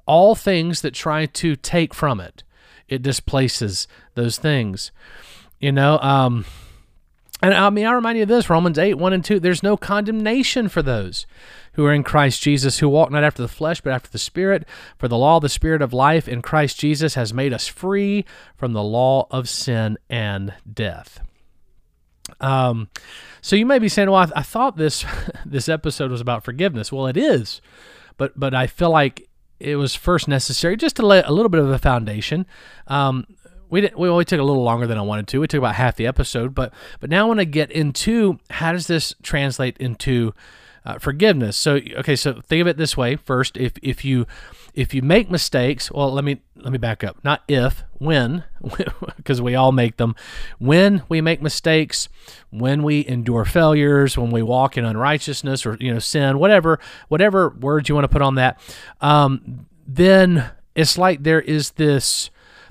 all 0.06 0.36
things 0.36 0.82
that 0.82 0.94
try 0.94 1.26
to 1.26 1.56
take 1.56 1.94
from 1.94 2.20
it. 2.20 2.44
It 2.90 3.02
displaces 3.02 3.88
those 4.16 4.38
things. 4.38 4.92
You 5.60 5.72
know, 5.72 6.00
um, 6.00 6.46
and 7.42 7.54
I 7.54 7.70
mean, 7.70 7.86
I 7.86 7.92
remind 7.92 8.18
you 8.18 8.24
of 8.24 8.30
this 8.30 8.50
Romans 8.50 8.78
8, 8.78 8.96
1 8.96 9.14
and 9.14 9.24
2. 9.24 9.40
There's 9.40 9.64
no 9.64 9.78
condemnation 9.78 10.68
for 10.68 10.82
those 10.82 11.26
who 11.74 11.86
are 11.86 11.94
in 11.94 12.04
Christ 12.04 12.42
Jesus, 12.42 12.80
who 12.80 12.90
walk 12.90 13.12
not 13.12 13.24
after 13.24 13.42
the 13.42 13.48
flesh, 13.48 13.80
but 13.80 13.94
after 13.94 14.10
the 14.10 14.18
Spirit. 14.18 14.68
For 14.98 15.08
the 15.08 15.18
law 15.18 15.38
of 15.38 15.42
the 15.42 15.50
Spirit 15.50 15.82
of 15.82 15.94
life 15.94 16.28
in 16.28 16.42
Christ 16.42 16.80
Jesus 16.80 17.16
has 17.16 17.34
made 17.34 17.54
us 17.54 17.68
free 17.68 18.26
from 18.58 18.74
the 18.74 18.84
law 18.84 19.28
of 19.32 19.48
sin 19.48 19.98
and 20.10 20.54
death. 20.72 21.22
Um, 22.42 22.90
so 23.42 23.56
you 23.56 23.66
may 23.66 23.80
be 23.80 23.90
saying, 23.90 24.12
"Well, 24.12 24.30
I, 24.36 24.40
I 24.40 24.44
thought 24.44 24.76
this 24.76 25.06
this 25.46 25.70
episode 25.70 26.12
was 26.12 26.22
about 26.22 26.44
forgiveness." 26.44 26.92
Well, 26.92 27.08
it 27.08 27.18
is, 27.18 27.62
but 28.18 28.38
but 28.38 28.54
I 28.54 28.68
feel 28.68 28.92
like 28.92 29.30
it 29.60 29.76
was 29.76 29.96
first 29.96 30.28
necessary 30.28 30.78
just 30.78 30.98
to 30.98 31.06
lay 31.06 31.22
a 31.22 31.32
little 31.32 31.50
bit 31.50 31.62
of 31.62 31.70
a 31.70 31.80
foundation. 31.80 32.46
Um, 32.88 33.26
we 33.70 33.82
didn't, 33.82 33.98
we 34.00 34.10
only 34.10 34.26
took 34.26 34.40
a 34.40 34.44
little 34.44 34.64
longer 34.64 34.88
than 34.88 34.98
I 34.98 35.02
wanted 35.02 35.28
to. 35.30 35.42
We 35.42 35.48
took 35.48 35.60
about 35.60 35.76
half 35.76 35.96
the 35.96 36.08
episode, 36.08 36.56
but 36.56 36.74
but 37.00 37.10
now 37.10 37.26
I 37.26 37.28
want 37.28 37.40
to 37.40 37.46
get 37.46 37.72
into 37.72 38.40
how 38.50 38.72
does 38.72 38.88
this 38.88 39.16
translate 39.22 39.78
into 39.78 40.34
uh, 40.86 40.98
forgiveness. 40.98 41.58
So 41.58 41.80
okay, 41.98 42.16
so 42.16 42.42
think 42.42 42.62
of 42.62 42.68
it 42.68 42.78
this 42.78 42.98
way. 42.98 43.16
First, 43.16 43.58
if 43.58 43.74
if 43.82 44.04
you 44.04 44.26
if 44.74 44.94
you 44.94 45.02
make 45.02 45.30
mistakes, 45.30 45.92
well, 45.92 46.12
let 46.12 46.24
me 46.24 46.42
let 46.56 46.72
me 46.72 46.78
back 46.78 47.04
up. 47.04 47.24
Not 47.24 47.44
if, 47.48 47.84
when, 47.98 48.44
because 49.18 49.42
we 49.42 49.56
all 49.56 49.72
make 49.72 49.98
them. 49.98 50.16
When 50.58 51.04
we 51.10 51.22
make 51.22 51.42
mistakes, 51.42 52.10
when 52.50 52.84
we 52.84 53.06
endure 53.06 53.46
failures, 53.46 54.18
when 54.18 54.32
we 54.32 54.42
walk 54.42 54.78
in 54.78 54.86
unrighteousness 54.86 55.66
or 55.66 55.78
you 55.80 55.94
know 55.94 56.00
sin, 56.00 56.40
whatever 56.40 56.80
whatever 57.08 57.50
words 57.50 57.90
you 57.90 57.96
want 57.96 58.06
to 58.06 58.10
put 58.10 58.22
on 58.22 58.36
that, 58.36 58.60
um, 59.02 59.68
then 59.88 60.50
it's 60.76 60.98
like 60.98 61.24
there 61.24 61.42
is 61.42 61.72
this 61.72 62.30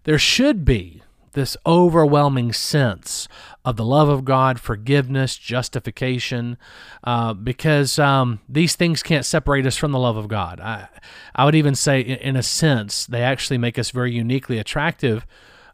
there 0.08 0.18
should 0.18 0.64
be 0.64 1.02
this 1.34 1.54
overwhelming 1.66 2.50
sense 2.50 3.28
of 3.62 3.76
the 3.76 3.84
love 3.84 4.08
of 4.08 4.24
God, 4.24 4.58
forgiveness, 4.58 5.36
justification, 5.36 6.56
uh, 7.04 7.34
because 7.34 7.98
um, 7.98 8.40
these 8.48 8.74
things 8.74 9.02
can't 9.02 9.26
separate 9.26 9.66
us 9.66 9.76
from 9.76 9.92
the 9.92 9.98
love 9.98 10.16
of 10.16 10.26
God. 10.26 10.60
I, 10.60 10.88
I 11.34 11.44
would 11.44 11.54
even 11.54 11.74
say, 11.74 12.00
in, 12.00 12.36
a 12.36 12.42
sense, 12.42 13.04
they 13.04 13.20
actually 13.20 13.58
make 13.58 13.78
us 13.78 13.90
very 13.90 14.10
uniquely 14.10 14.56
attractive 14.56 15.26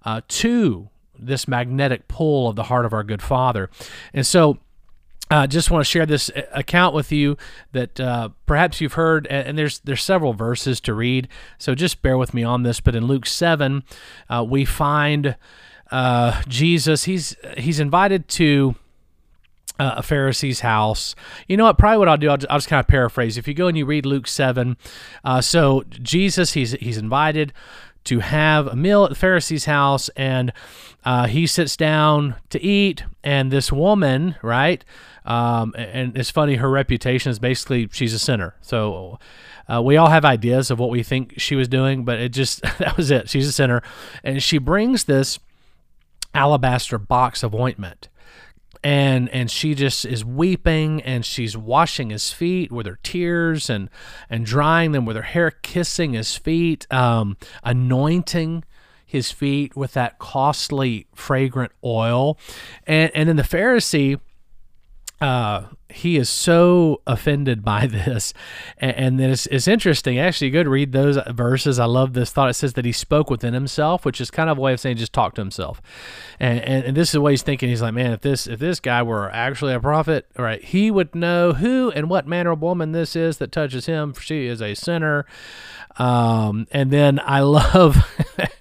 uh, 0.04 0.22
to 0.26 0.88
this 1.16 1.46
magnetic 1.46 2.08
pull 2.08 2.48
of 2.48 2.56
the 2.56 2.64
heart 2.64 2.86
of 2.86 2.92
our 2.92 3.04
good 3.04 3.22
Father. 3.22 3.70
And 4.12 4.26
so, 4.26 4.58
uh, 5.34 5.48
just 5.48 5.68
want 5.68 5.84
to 5.84 5.90
share 5.90 6.06
this 6.06 6.30
uh, 6.30 6.42
account 6.52 6.94
with 6.94 7.10
you 7.10 7.36
that 7.72 7.98
uh, 7.98 8.28
perhaps 8.46 8.80
you've 8.80 8.92
heard, 8.92 9.26
and 9.26 9.58
there's 9.58 9.80
there's 9.80 10.02
several 10.02 10.32
verses 10.32 10.80
to 10.82 10.94
read, 10.94 11.26
so 11.58 11.74
just 11.74 12.02
bear 12.02 12.16
with 12.16 12.32
me 12.34 12.44
on 12.44 12.62
this. 12.62 12.78
But 12.78 12.94
in 12.94 13.08
Luke 13.08 13.26
seven, 13.26 13.82
uh, 14.30 14.46
we 14.48 14.64
find 14.64 15.36
uh, 15.90 16.40
Jesus. 16.46 17.04
He's 17.04 17.34
he's 17.58 17.80
invited 17.80 18.28
to 18.28 18.76
uh, 19.80 19.94
a 19.96 20.02
Pharisee's 20.04 20.60
house. 20.60 21.16
You 21.48 21.56
know 21.56 21.64
what? 21.64 21.78
Probably 21.78 21.98
what 21.98 22.08
I'll 22.08 22.16
do, 22.16 22.30
I'll 22.30 22.36
just, 22.36 22.50
I'll 22.52 22.58
just 22.58 22.68
kind 22.68 22.78
of 22.78 22.86
paraphrase. 22.86 23.36
If 23.36 23.48
you 23.48 23.54
go 23.54 23.66
and 23.66 23.76
you 23.76 23.86
read 23.86 24.06
Luke 24.06 24.28
seven, 24.28 24.76
so 25.40 25.82
Jesus 25.88 26.52
he's 26.52 26.72
he's 26.74 26.96
invited 26.96 27.52
to 28.04 28.20
have 28.20 28.68
a 28.68 28.76
meal 28.76 29.02
at 29.02 29.10
the 29.10 29.16
Pharisee's 29.16 29.64
house, 29.64 30.10
and 30.10 30.52
he 31.28 31.44
sits 31.48 31.76
down 31.76 32.36
to 32.50 32.62
eat, 32.62 33.02
and 33.24 33.50
this 33.50 33.72
woman, 33.72 34.36
right? 34.42 34.84
Um, 35.24 35.74
and 35.76 36.16
it's 36.16 36.30
funny, 36.30 36.56
her 36.56 36.70
reputation 36.70 37.30
is 37.30 37.38
basically 37.38 37.88
she's 37.92 38.12
a 38.12 38.18
sinner. 38.18 38.54
So 38.60 39.18
uh, 39.72 39.82
we 39.82 39.96
all 39.96 40.08
have 40.08 40.24
ideas 40.24 40.70
of 40.70 40.78
what 40.78 40.90
we 40.90 41.02
think 41.02 41.34
she 41.38 41.56
was 41.56 41.68
doing, 41.68 42.04
but 42.04 42.18
it 42.18 42.30
just, 42.30 42.62
that 42.78 42.96
was 42.96 43.10
it. 43.10 43.28
She's 43.28 43.48
a 43.48 43.52
sinner. 43.52 43.82
And 44.22 44.42
she 44.42 44.58
brings 44.58 45.04
this 45.04 45.38
alabaster 46.34 46.98
box 46.98 47.42
of 47.42 47.54
ointment. 47.54 48.08
And, 48.82 49.30
and 49.30 49.50
she 49.50 49.74
just 49.74 50.04
is 50.04 50.26
weeping 50.26 51.00
and 51.02 51.24
she's 51.24 51.56
washing 51.56 52.10
his 52.10 52.32
feet 52.32 52.70
with 52.70 52.84
her 52.84 52.98
tears 53.02 53.70
and, 53.70 53.88
and 54.28 54.44
drying 54.44 54.92
them 54.92 55.06
with 55.06 55.16
her 55.16 55.22
hair, 55.22 55.50
kissing 55.50 56.12
his 56.12 56.36
feet, 56.36 56.86
um, 56.92 57.38
anointing 57.62 58.62
his 59.06 59.32
feet 59.32 59.74
with 59.74 59.94
that 59.94 60.18
costly 60.18 61.06
fragrant 61.14 61.72
oil. 61.82 62.36
And, 62.86 63.10
and 63.14 63.26
then 63.26 63.36
the 63.36 63.42
Pharisee, 63.42 64.20
uh, 65.24 65.68
he 65.88 66.18
is 66.18 66.28
so 66.28 67.00
offended 67.06 67.64
by 67.64 67.86
this. 67.86 68.34
And, 68.76 68.96
and 68.96 69.20
then 69.20 69.30
it's, 69.30 69.46
it's 69.46 69.66
interesting. 69.66 70.18
Actually, 70.18 70.50
good 70.50 70.68
read 70.68 70.92
those 70.92 71.18
verses. 71.28 71.78
I 71.78 71.86
love 71.86 72.12
this 72.12 72.30
thought. 72.30 72.50
It 72.50 72.54
says 72.54 72.74
that 72.74 72.84
he 72.84 72.92
spoke 72.92 73.30
within 73.30 73.54
himself, 73.54 74.04
which 74.04 74.20
is 74.20 74.30
kind 74.30 74.50
of 74.50 74.58
a 74.58 74.60
way 74.60 74.74
of 74.74 74.80
saying 74.80 74.98
just 74.98 75.14
talk 75.14 75.34
to 75.36 75.40
himself. 75.40 75.80
And, 76.38 76.60
and, 76.60 76.84
and 76.84 76.96
this 76.96 77.14
is 77.14 77.18
what 77.18 77.32
he's 77.32 77.42
thinking. 77.42 77.70
He's 77.70 77.80
like, 77.80 77.94
man, 77.94 78.12
if 78.12 78.20
this 78.20 78.46
if 78.46 78.60
this 78.60 78.80
guy 78.80 79.02
were 79.02 79.30
actually 79.30 79.72
a 79.72 79.80
prophet, 79.80 80.26
right, 80.36 80.62
he 80.62 80.90
would 80.90 81.14
know 81.14 81.54
who 81.54 81.90
and 81.92 82.10
what 82.10 82.26
manner 82.26 82.50
of 82.50 82.60
woman 82.60 82.92
this 82.92 83.16
is 83.16 83.38
that 83.38 83.50
touches 83.50 83.86
him. 83.86 84.12
She 84.20 84.46
is 84.46 84.60
a 84.60 84.74
sinner. 84.74 85.24
Um, 85.96 86.66
and 86.70 86.90
then 86.90 87.18
I 87.24 87.40
love, 87.40 87.96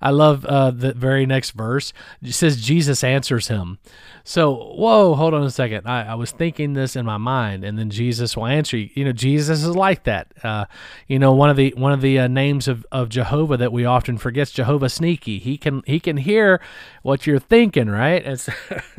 I 0.00 0.10
love 0.10 0.44
uh, 0.46 0.70
the 0.70 0.94
very 0.94 1.26
next 1.26 1.50
verse. 1.50 1.92
It 2.22 2.32
says 2.32 2.60
Jesus 2.60 3.04
answers 3.04 3.48
him. 3.48 3.78
So, 4.24 4.54
whoa, 4.54 5.14
hold 5.14 5.34
on 5.34 5.42
a 5.42 5.50
second. 5.50 5.86
I, 5.86 6.12
I 6.12 6.14
was 6.14 6.30
thinking 6.30 6.74
this 6.74 6.96
in 6.96 7.04
my 7.04 7.16
mind, 7.16 7.64
and 7.64 7.78
then 7.78 7.90
Jesus 7.90 8.36
will 8.36 8.46
answer 8.46 8.76
you. 8.76 8.90
You 8.94 9.04
know, 9.04 9.12
Jesus 9.12 9.62
is 9.62 9.74
like 9.76 10.04
that. 10.04 10.32
Uh, 10.42 10.66
you 11.06 11.18
know, 11.18 11.32
one 11.32 11.50
of 11.50 11.56
the 11.56 11.74
one 11.76 11.92
of 11.92 12.00
the 12.00 12.18
uh, 12.18 12.28
names 12.28 12.68
of, 12.68 12.86
of 12.92 13.08
Jehovah 13.08 13.56
that 13.56 13.72
we 13.72 13.84
often 13.84 14.18
forget 14.18 14.48
is 14.48 14.52
Jehovah 14.52 14.88
Sneaky. 14.88 15.38
He 15.38 15.56
can 15.56 15.82
he 15.86 16.00
can 16.00 16.18
hear 16.18 16.60
what 17.02 17.26
you're 17.26 17.38
thinking, 17.38 17.88
right? 17.88 18.24
And 18.24 18.40
so, 18.40 18.52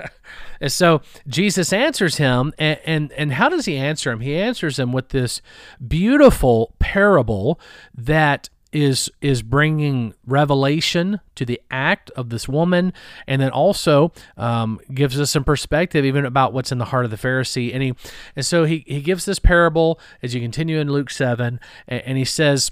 and 0.62 0.72
so 0.72 1.02
Jesus 1.28 1.72
answers 1.72 2.18
him, 2.18 2.54
and, 2.58 2.80
and 2.86 3.12
and 3.14 3.34
how 3.34 3.50
does 3.50 3.66
he 3.66 3.78
answer 3.78 4.12
him? 4.12 4.22
He 4.22 4.36
answers 4.36 4.80
him 4.80 4.92
with 4.92 5.10
this 5.10 5.42
beautiful 5.86 6.74
parable 6.80 7.60
that 7.96 8.50
is 8.74 9.10
is 9.22 9.42
bringing 9.42 10.14
revelation 10.26 11.20
to 11.36 11.46
the 11.46 11.62
act 11.70 12.10
of 12.12 12.30
this 12.30 12.48
woman, 12.48 12.94
and 13.28 13.42
then 13.42 13.50
also 13.50 14.12
um, 14.38 14.80
gives 14.94 15.20
us 15.20 15.32
some 15.32 15.44
perspective 15.44 16.06
even 16.06 16.26
about 16.26 16.54
what's 16.54 16.72
in 16.72 16.78
the 16.78 16.86
heart 16.86 17.06
of 17.06 17.12
the 17.12 17.18
Pharisee. 17.18 17.74
And 17.74 17.84
he 17.84 17.94
and 18.36 18.46
so 18.46 18.64
he 18.64 18.84
he 18.88 19.02
gives 19.02 19.26
this 19.26 19.40
parable 19.40 20.00
as 20.24 20.34
you 20.34 20.42
continue 20.42 20.80
in 20.80 20.92
Luke 20.92 21.10
seven, 21.10 21.60
and, 21.88 22.02
and 22.06 22.18
he 22.18 22.26
says 22.26 22.72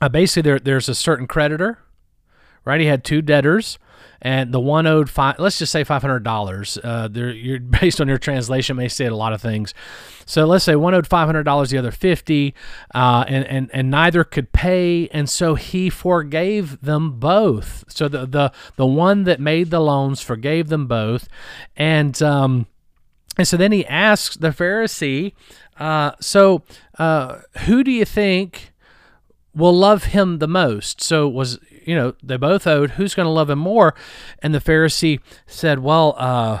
uh, 0.00 0.08
basically 0.08 0.42
there 0.42 0.58
there's 0.58 0.88
a 0.88 0.94
certain 0.94 1.26
creditor, 1.26 1.78
right? 2.64 2.80
He 2.80 2.86
had 2.86 3.04
two 3.04 3.22
debtors 3.22 3.78
and 4.20 4.52
the 4.52 4.60
one 4.60 4.86
owed 4.86 5.08
five. 5.08 5.38
Let's 5.38 5.58
just 5.58 5.72
say 5.72 5.84
five 5.84 6.02
hundred 6.02 6.24
dollars. 6.24 6.78
Uh, 6.82 7.08
there, 7.08 7.30
you're 7.30 7.60
based 7.80 8.00
on 8.00 8.08
your 8.08 8.18
translation 8.18 8.76
may 8.76 8.88
say 8.88 9.06
a 9.06 9.14
lot 9.14 9.32
of 9.32 9.40
things. 9.40 9.74
So 10.26 10.44
let's 10.44 10.64
say 10.64 10.76
one 10.76 10.94
owed 10.94 11.06
five 11.06 11.26
hundred 11.26 11.44
dollars, 11.44 11.70
the 11.70 11.78
other 11.78 11.90
fifty, 11.90 12.54
uh, 12.94 13.24
and 13.28 13.46
and 13.46 13.70
and 13.72 13.90
neither 13.90 14.24
could 14.24 14.52
pay, 14.52 15.08
and 15.08 15.28
so 15.28 15.54
he 15.54 15.90
forgave 15.90 16.80
them 16.80 17.18
both. 17.18 17.84
So 17.88 18.08
the 18.08 18.26
the 18.26 18.52
the 18.76 18.86
one 18.86 19.24
that 19.24 19.40
made 19.40 19.70
the 19.70 19.80
loans 19.80 20.20
forgave 20.20 20.68
them 20.68 20.86
both, 20.86 21.28
and 21.76 22.20
um, 22.22 22.66
and 23.36 23.46
so 23.46 23.56
then 23.56 23.72
he 23.72 23.86
asks 23.86 24.36
the 24.36 24.48
Pharisee, 24.48 25.32
uh, 25.78 26.12
so 26.20 26.62
uh, 26.98 27.40
who 27.66 27.84
do 27.84 27.90
you 27.90 28.04
think? 28.04 28.72
will 29.54 29.76
love 29.76 30.04
him 30.04 30.38
the 30.38 30.48
most. 30.48 31.02
So 31.02 31.28
was 31.28 31.58
you 31.88 31.94
know, 31.94 32.12
they 32.22 32.36
both 32.36 32.66
owed. 32.66 32.90
Who's 32.92 33.14
going 33.14 33.24
to 33.24 33.30
love 33.30 33.48
him 33.48 33.60
more? 33.60 33.94
And 34.40 34.54
the 34.54 34.60
Pharisee 34.60 35.20
said, 35.46 35.78
Well, 35.78 36.14
uh, 36.18 36.60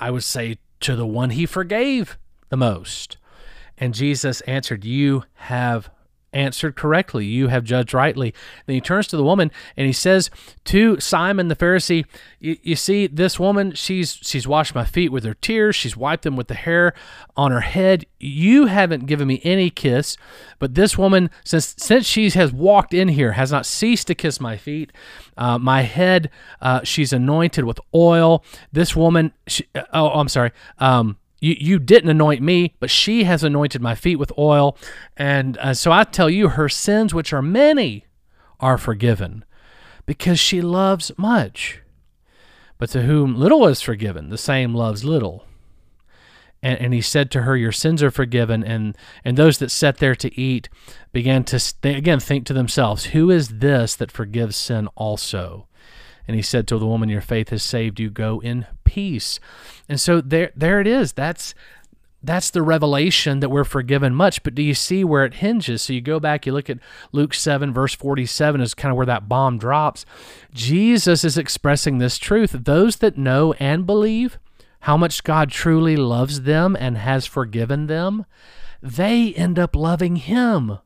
I 0.00 0.10
would 0.10 0.24
say 0.24 0.58
to 0.80 0.96
the 0.96 1.06
one 1.06 1.30
he 1.30 1.46
forgave 1.46 2.18
the 2.48 2.56
most. 2.56 3.16
And 3.78 3.94
Jesus 3.94 4.40
answered, 4.42 4.84
You 4.84 5.22
have 5.34 5.88
answered 6.32 6.76
correctly. 6.76 7.24
You 7.24 7.48
have 7.48 7.64
judged 7.64 7.94
rightly. 7.94 8.34
Then 8.66 8.74
he 8.74 8.80
turns 8.80 9.06
to 9.08 9.16
the 9.16 9.24
woman 9.24 9.50
and 9.76 9.86
he 9.86 9.92
says 9.92 10.30
to 10.64 10.98
Simon 11.00 11.48
the 11.48 11.56
Pharisee, 11.56 12.04
you, 12.38 12.76
see, 12.76 13.06
this 13.06 13.38
woman, 13.38 13.74
she's 13.74 14.18
she's 14.22 14.48
washed 14.48 14.74
my 14.74 14.84
feet 14.84 15.12
with 15.12 15.24
her 15.24 15.34
tears. 15.34 15.76
She's 15.76 15.96
wiped 15.96 16.22
them 16.22 16.36
with 16.36 16.48
the 16.48 16.54
hair 16.54 16.94
on 17.36 17.50
her 17.52 17.60
head. 17.60 18.06
You 18.18 18.66
haven't 18.66 19.06
given 19.06 19.28
me 19.28 19.40
any 19.44 19.68
kiss, 19.68 20.16
but 20.58 20.74
this 20.74 20.96
woman, 20.96 21.30
since 21.44 21.74
since 21.76 22.06
she 22.06 22.30
has 22.30 22.52
walked 22.52 22.94
in 22.94 23.08
here, 23.08 23.32
has 23.32 23.52
not 23.52 23.66
ceased 23.66 24.06
to 24.06 24.14
kiss 24.14 24.40
my 24.40 24.56
feet. 24.56 24.90
Uh, 25.36 25.58
my 25.58 25.82
head, 25.82 26.30
uh, 26.62 26.82
she's 26.82 27.12
anointed 27.12 27.64
with 27.64 27.80
oil. 27.94 28.42
This 28.72 28.96
woman, 28.96 29.32
she, 29.46 29.66
oh, 29.92 30.08
I'm 30.10 30.28
sorry. 30.28 30.52
Um, 30.78 31.16
you, 31.40 31.56
you 31.58 31.78
didn't 31.78 32.10
anoint 32.10 32.42
me, 32.42 32.74
but 32.78 32.90
she 32.90 33.24
has 33.24 33.42
anointed 33.42 33.80
my 33.80 33.94
feet 33.94 34.16
with 34.16 34.32
oil. 34.38 34.76
And 35.16 35.56
uh, 35.58 35.74
so 35.74 35.90
I 35.90 36.04
tell 36.04 36.30
you, 36.30 36.50
her 36.50 36.68
sins, 36.68 37.14
which 37.14 37.32
are 37.32 37.42
many, 37.42 38.04
are 38.60 38.78
forgiven 38.78 39.44
because 40.06 40.38
she 40.38 40.60
loves 40.60 41.10
much. 41.16 41.80
But 42.78 42.90
to 42.90 43.02
whom 43.02 43.36
little 43.36 43.66
is 43.66 43.80
forgiven, 43.80 44.28
the 44.28 44.38
same 44.38 44.74
loves 44.74 45.04
little. 45.04 45.44
And, 46.62 46.78
and 46.78 46.94
he 46.94 47.00
said 47.00 47.30
to 47.30 47.42
her, 47.42 47.56
Your 47.56 47.72
sins 47.72 48.02
are 48.02 48.10
forgiven. 48.10 48.62
And, 48.62 48.96
and 49.24 49.36
those 49.36 49.58
that 49.58 49.70
sat 49.70 49.98
there 49.98 50.14
to 50.16 50.38
eat 50.38 50.68
began 51.12 51.44
to, 51.44 51.74
they 51.80 51.94
again, 51.94 52.20
think 52.20 52.46
to 52.46 52.52
themselves, 52.52 53.06
Who 53.06 53.30
is 53.30 53.48
this 53.60 53.96
that 53.96 54.12
forgives 54.12 54.56
sin 54.56 54.88
also? 54.94 55.66
And 56.30 56.36
he 56.36 56.42
said 56.42 56.68
to 56.68 56.78
the 56.78 56.86
woman, 56.86 57.08
Your 57.08 57.20
faith 57.20 57.48
has 57.48 57.60
saved 57.60 57.98
you. 57.98 58.08
Go 58.08 58.38
in 58.38 58.64
peace. 58.84 59.40
And 59.88 60.00
so 60.00 60.20
there, 60.20 60.52
there 60.54 60.80
it 60.80 60.86
is. 60.86 61.12
That's 61.12 61.56
that's 62.22 62.50
the 62.50 62.62
revelation 62.62 63.40
that 63.40 63.48
we're 63.48 63.64
forgiven 63.64 64.14
much. 64.14 64.44
But 64.44 64.54
do 64.54 64.62
you 64.62 64.74
see 64.74 65.02
where 65.02 65.24
it 65.24 65.34
hinges? 65.34 65.82
So 65.82 65.92
you 65.92 66.00
go 66.00 66.20
back, 66.20 66.46
you 66.46 66.52
look 66.52 66.70
at 66.70 66.78
Luke 67.10 67.34
7, 67.34 67.72
verse 67.72 67.96
47 67.96 68.60
is 68.60 68.74
kind 68.74 68.92
of 68.92 68.96
where 68.96 69.06
that 69.06 69.28
bomb 69.28 69.58
drops. 69.58 70.06
Jesus 70.54 71.24
is 71.24 71.36
expressing 71.36 71.98
this 71.98 72.16
truth. 72.16 72.52
Those 72.52 72.98
that 72.98 73.18
know 73.18 73.54
and 73.54 73.84
believe 73.84 74.38
how 74.82 74.96
much 74.96 75.24
God 75.24 75.50
truly 75.50 75.96
loves 75.96 76.42
them 76.42 76.76
and 76.78 76.96
has 76.96 77.26
forgiven 77.26 77.88
them, 77.88 78.24
they 78.80 79.34
end 79.34 79.58
up 79.58 79.74
loving 79.74 80.14
Him 80.14 80.78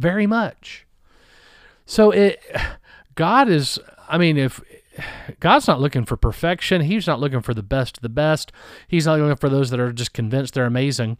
very 0.00 0.26
much. 0.26 0.84
So 1.86 2.10
it 2.10 2.42
God 3.14 3.48
is 3.48 3.78
I 4.08 4.18
mean 4.18 4.36
if 4.36 4.60
God's 5.38 5.68
not 5.68 5.80
looking 5.80 6.04
for 6.04 6.16
perfection. 6.16 6.82
He's 6.82 7.06
not 7.06 7.20
looking 7.20 7.42
for 7.42 7.54
the 7.54 7.62
best 7.62 7.98
of 7.98 8.02
the 8.02 8.08
best. 8.08 8.52
He's 8.88 9.06
not 9.06 9.18
looking 9.18 9.36
for 9.36 9.48
those 9.48 9.70
that 9.70 9.80
are 9.80 9.92
just 9.92 10.12
convinced 10.12 10.54
they're 10.54 10.66
amazing. 10.66 11.16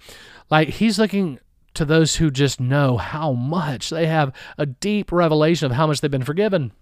Like 0.51 0.69
he's 0.69 0.99
looking 0.99 1.39
to 1.75 1.85
those 1.85 2.17
who 2.17 2.31
just 2.31 2.61
know 2.61 2.97
how 2.97 3.33
much 3.33 3.91
they 3.91 4.07
have 4.07 4.33
a 4.59 4.67
deep 4.67 5.13
revelation 5.13 5.67
of 5.67 5.73
how 5.73 5.87
much 5.87 6.01
they've 6.01 6.11
been 6.11 6.25
forgiven. 6.25 6.73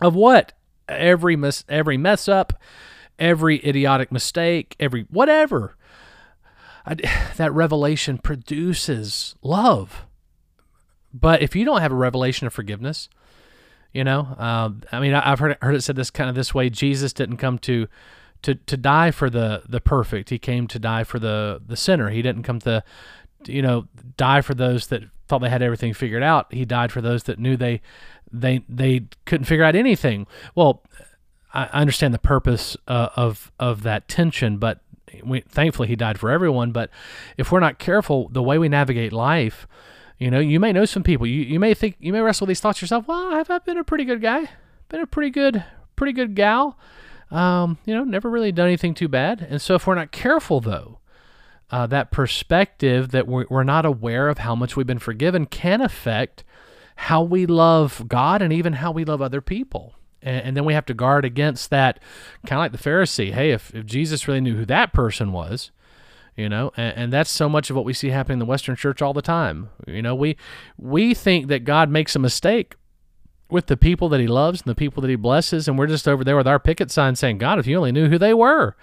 Of 0.00 0.14
what? 0.14 0.52
Every 0.88 1.36
mess 1.36 1.64
every 1.68 1.96
mess 1.96 2.28
up, 2.28 2.52
every 3.18 3.64
idiotic 3.66 4.12
mistake, 4.12 4.76
every 4.78 5.06
whatever. 5.10 5.76
I, 6.86 6.94
that 7.36 7.52
revelation 7.52 8.18
produces 8.18 9.34
love. 9.42 10.06
But 11.12 11.42
if 11.42 11.54
you 11.54 11.64
don't 11.64 11.82
have 11.82 11.92
a 11.92 11.96
revelation 11.96 12.46
of 12.46 12.54
forgiveness, 12.54 13.08
you 13.92 14.04
know, 14.04 14.20
uh, 14.38 14.70
I 14.90 15.00
mean, 15.00 15.14
I've 15.14 15.38
heard 15.38 15.58
heard 15.60 15.74
it 15.74 15.82
said 15.82 15.96
this 15.96 16.10
kind 16.10 16.30
of 16.30 16.36
this 16.36 16.54
way: 16.54 16.70
Jesus 16.70 17.12
didn't 17.12 17.36
come 17.36 17.58
to 17.60 17.88
to 18.42 18.54
to 18.54 18.76
die 18.76 19.10
for 19.10 19.28
the 19.28 19.62
the 19.68 19.80
perfect; 19.80 20.30
he 20.30 20.38
came 20.38 20.66
to 20.68 20.78
die 20.78 21.04
for 21.04 21.18
the 21.18 21.60
the 21.66 21.76
sinner. 21.76 22.10
He 22.10 22.22
didn't 22.22 22.42
come 22.42 22.58
to 22.60 22.82
you 23.46 23.62
know 23.62 23.88
die 24.16 24.40
for 24.40 24.54
those 24.54 24.86
that 24.88 25.02
thought 25.28 25.40
they 25.40 25.50
had 25.50 25.62
everything 25.62 25.94
figured 25.94 26.22
out. 26.22 26.52
He 26.52 26.64
died 26.64 26.92
for 26.92 27.00
those 27.00 27.24
that 27.24 27.38
knew 27.38 27.56
they 27.56 27.80
they 28.30 28.64
they 28.68 29.06
couldn't 29.26 29.44
figure 29.44 29.64
out 29.64 29.76
anything. 29.76 30.26
Well, 30.54 30.82
I 31.52 31.64
understand 31.66 32.14
the 32.14 32.18
purpose 32.18 32.76
uh, 32.88 33.08
of 33.14 33.52
of 33.58 33.82
that 33.82 34.08
tension, 34.08 34.56
but 34.56 34.80
we, 35.22 35.40
thankfully 35.40 35.88
he 35.88 35.96
died 35.96 36.18
for 36.18 36.30
everyone. 36.30 36.72
But 36.72 36.90
if 37.36 37.52
we're 37.52 37.60
not 37.60 37.78
careful, 37.78 38.28
the 38.28 38.42
way 38.42 38.58
we 38.58 38.68
navigate 38.68 39.12
life 39.12 39.66
you 40.22 40.30
know, 40.30 40.38
you 40.38 40.60
may 40.60 40.72
know 40.72 40.84
some 40.84 41.02
people. 41.02 41.26
You, 41.26 41.42
you 41.42 41.58
may 41.58 41.74
think 41.74 41.96
you 41.98 42.12
may 42.12 42.20
wrestle 42.20 42.46
these 42.46 42.60
thoughts 42.60 42.80
yourself. 42.80 43.08
Well, 43.08 43.34
I've, 43.34 43.50
I 43.50 43.58
been 43.58 43.76
a 43.76 43.84
pretty 43.84 44.04
good 44.04 44.22
guy? 44.22 44.48
Been 44.88 45.00
a 45.00 45.06
pretty 45.06 45.30
good 45.30 45.64
pretty 45.96 46.12
good 46.12 46.36
gal. 46.36 46.78
Um, 47.32 47.78
you 47.86 47.94
know, 47.94 48.04
never 48.04 48.30
really 48.30 48.52
done 48.52 48.68
anything 48.68 48.94
too 48.94 49.08
bad. 49.08 49.44
And 49.48 49.60
so 49.60 49.74
if 49.74 49.86
we're 49.86 49.96
not 49.96 50.12
careful 50.12 50.60
though, 50.60 51.00
uh, 51.72 51.86
that 51.88 52.12
perspective 52.12 53.10
that 53.10 53.26
we're, 53.26 53.46
we're 53.50 53.64
not 53.64 53.84
aware 53.84 54.28
of 54.28 54.38
how 54.38 54.54
much 54.54 54.76
we've 54.76 54.86
been 54.86 54.98
forgiven 54.98 55.46
can 55.46 55.80
affect 55.80 56.44
how 56.94 57.22
we 57.22 57.44
love 57.44 58.04
God 58.06 58.42
and 58.42 58.52
even 58.52 58.74
how 58.74 58.92
we 58.92 59.04
love 59.04 59.22
other 59.22 59.40
people. 59.40 59.94
And, 60.22 60.46
and 60.46 60.56
then 60.56 60.64
we 60.64 60.74
have 60.74 60.86
to 60.86 60.94
guard 60.94 61.24
against 61.24 61.70
that, 61.70 61.98
kind 62.46 62.58
of 62.60 62.64
like 62.64 62.72
the 62.72 62.90
Pharisee. 62.90 63.32
Hey, 63.32 63.50
if, 63.50 63.74
if 63.74 63.86
Jesus 63.86 64.28
really 64.28 64.40
knew 64.40 64.56
who 64.56 64.66
that 64.66 64.92
person 64.92 65.32
was, 65.32 65.72
you 66.36 66.48
know 66.48 66.72
and, 66.76 66.96
and, 66.96 67.12
that's 67.12 67.30
so 67.30 67.48
much 67.48 67.70
of 67.70 67.76
what 67.76 67.84
we 67.84 67.92
see 67.92 68.08
happening 68.08 68.36
in 68.36 68.38
the 68.38 68.46
western 68.46 68.76
church 68.76 69.02
all 69.02 69.12
the 69.12 69.22
time. 69.22 69.70
You 69.86 70.02
know 70.02 70.14
we 70.14 70.36
we 70.78 71.14
think 71.14 71.48
that 71.48 71.64
god 71.64 71.90
makes 71.90 72.16
a 72.16 72.18
mistake 72.18 72.74
with 73.50 73.66
the 73.66 73.76
people 73.76 74.08
that 74.08 74.20
he 74.20 74.26
loves 74.26 74.62
and 74.62 74.70
the 74.70 74.74
people 74.74 75.00
that 75.02 75.10
he 75.10 75.16
blesses 75.16 75.68
and 75.68 75.78
we're 75.78 75.86
just 75.86 76.08
over 76.08 76.24
there 76.24 76.36
with 76.36 76.46
our 76.46 76.58
picket 76.58 76.90
sign 76.90 77.16
saying 77.16 77.38
god 77.38 77.58
if 77.58 77.66
you 77.66 77.76
only 77.76 77.92
knew 77.92 78.08
who 78.08 78.18
they 78.18 78.34
were. 78.34 78.76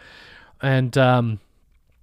And 0.62 0.98
um, 0.98 1.40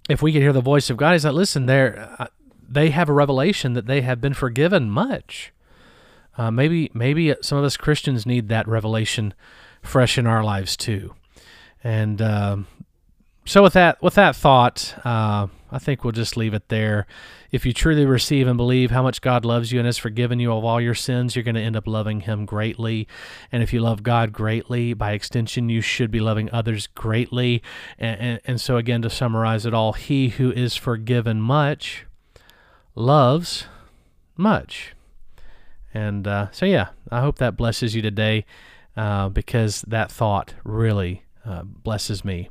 if 0.09 0.21
we 0.21 0.33
could 0.33 0.41
hear 0.41 0.53
the 0.53 0.61
voice 0.61 0.89
of 0.89 0.97
god 0.97 1.13
he's 1.13 1.25
like 1.25 1.33
listen 1.33 1.65
there 1.65 2.15
uh, 2.19 2.27
they 2.69 2.89
have 2.89 3.07
a 3.07 3.13
revelation 3.13 3.73
that 3.73 3.87
they 3.87 4.01
have 4.01 4.19
been 4.19 4.33
forgiven 4.33 4.89
much. 4.89 5.53
Uh, 6.37 6.51
maybe 6.51 6.91
maybe 6.93 7.33
some 7.41 7.57
of 7.57 7.63
us 7.63 7.77
christians 7.77 8.25
need 8.25 8.49
that 8.49 8.67
revelation 8.67 9.33
fresh 9.81 10.17
in 10.17 10.27
our 10.27 10.43
lives 10.43 10.75
too. 10.77 11.15
And 11.83 12.21
um, 12.21 12.67
so 13.47 13.63
with 13.63 13.73
that 13.73 14.01
with 14.01 14.15
that 14.15 14.35
thought, 14.35 14.93
uh, 15.05 15.47
I 15.71 15.79
think 15.79 16.03
we'll 16.03 16.11
just 16.11 16.35
leave 16.35 16.53
it 16.53 16.67
there. 16.67 17.07
If 17.49 17.65
you 17.65 17.71
truly 17.71 18.05
receive 18.05 18.45
and 18.45 18.57
believe 18.57 18.91
how 18.91 19.01
much 19.01 19.21
God 19.21 19.45
loves 19.45 19.71
you 19.71 19.79
and 19.79 19.85
has 19.85 19.97
forgiven 19.97 20.37
you 20.39 20.51
of 20.51 20.65
all 20.65 20.81
your 20.81 20.93
sins, 20.93 21.33
you're 21.33 21.43
going 21.43 21.55
to 21.55 21.61
end 21.61 21.77
up 21.77 21.87
loving 21.87 22.21
Him 22.21 22.45
greatly. 22.45 23.07
And 23.49 23.63
if 23.63 23.71
you 23.71 23.79
love 23.79 24.03
God 24.03 24.33
greatly, 24.33 24.93
by 24.93 25.13
extension, 25.13 25.69
you 25.69 25.79
should 25.79 26.11
be 26.11 26.19
loving 26.19 26.51
others 26.51 26.87
greatly. 26.87 27.63
And, 27.97 28.19
and, 28.19 28.41
and 28.43 28.61
so, 28.61 28.75
again, 28.75 29.01
to 29.03 29.09
summarize 29.09 29.65
it 29.65 29.73
all, 29.73 29.93
He 29.93 30.29
who 30.29 30.51
is 30.51 30.75
forgiven 30.75 31.41
much 31.41 32.05
loves 32.95 33.65
much. 34.35 34.93
And 35.93 36.27
uh, 36.27 36.51
so, 36.51 36.65
yeah, 36.65 36.89
I 37.09 37.21
hope 37.21 37.37
that 37.37 37.55
blesses 37.55 37.95
you 37.95 38.01
today 38.01 38.45
uh, 38.97 39.29
because 39.29 39.83
that 39.83 40.11
thought 40.11 40.53
really 40.65 41.23
uh, 41.45 41.63
blesses 41.63 42.25
me. 42.25 42.49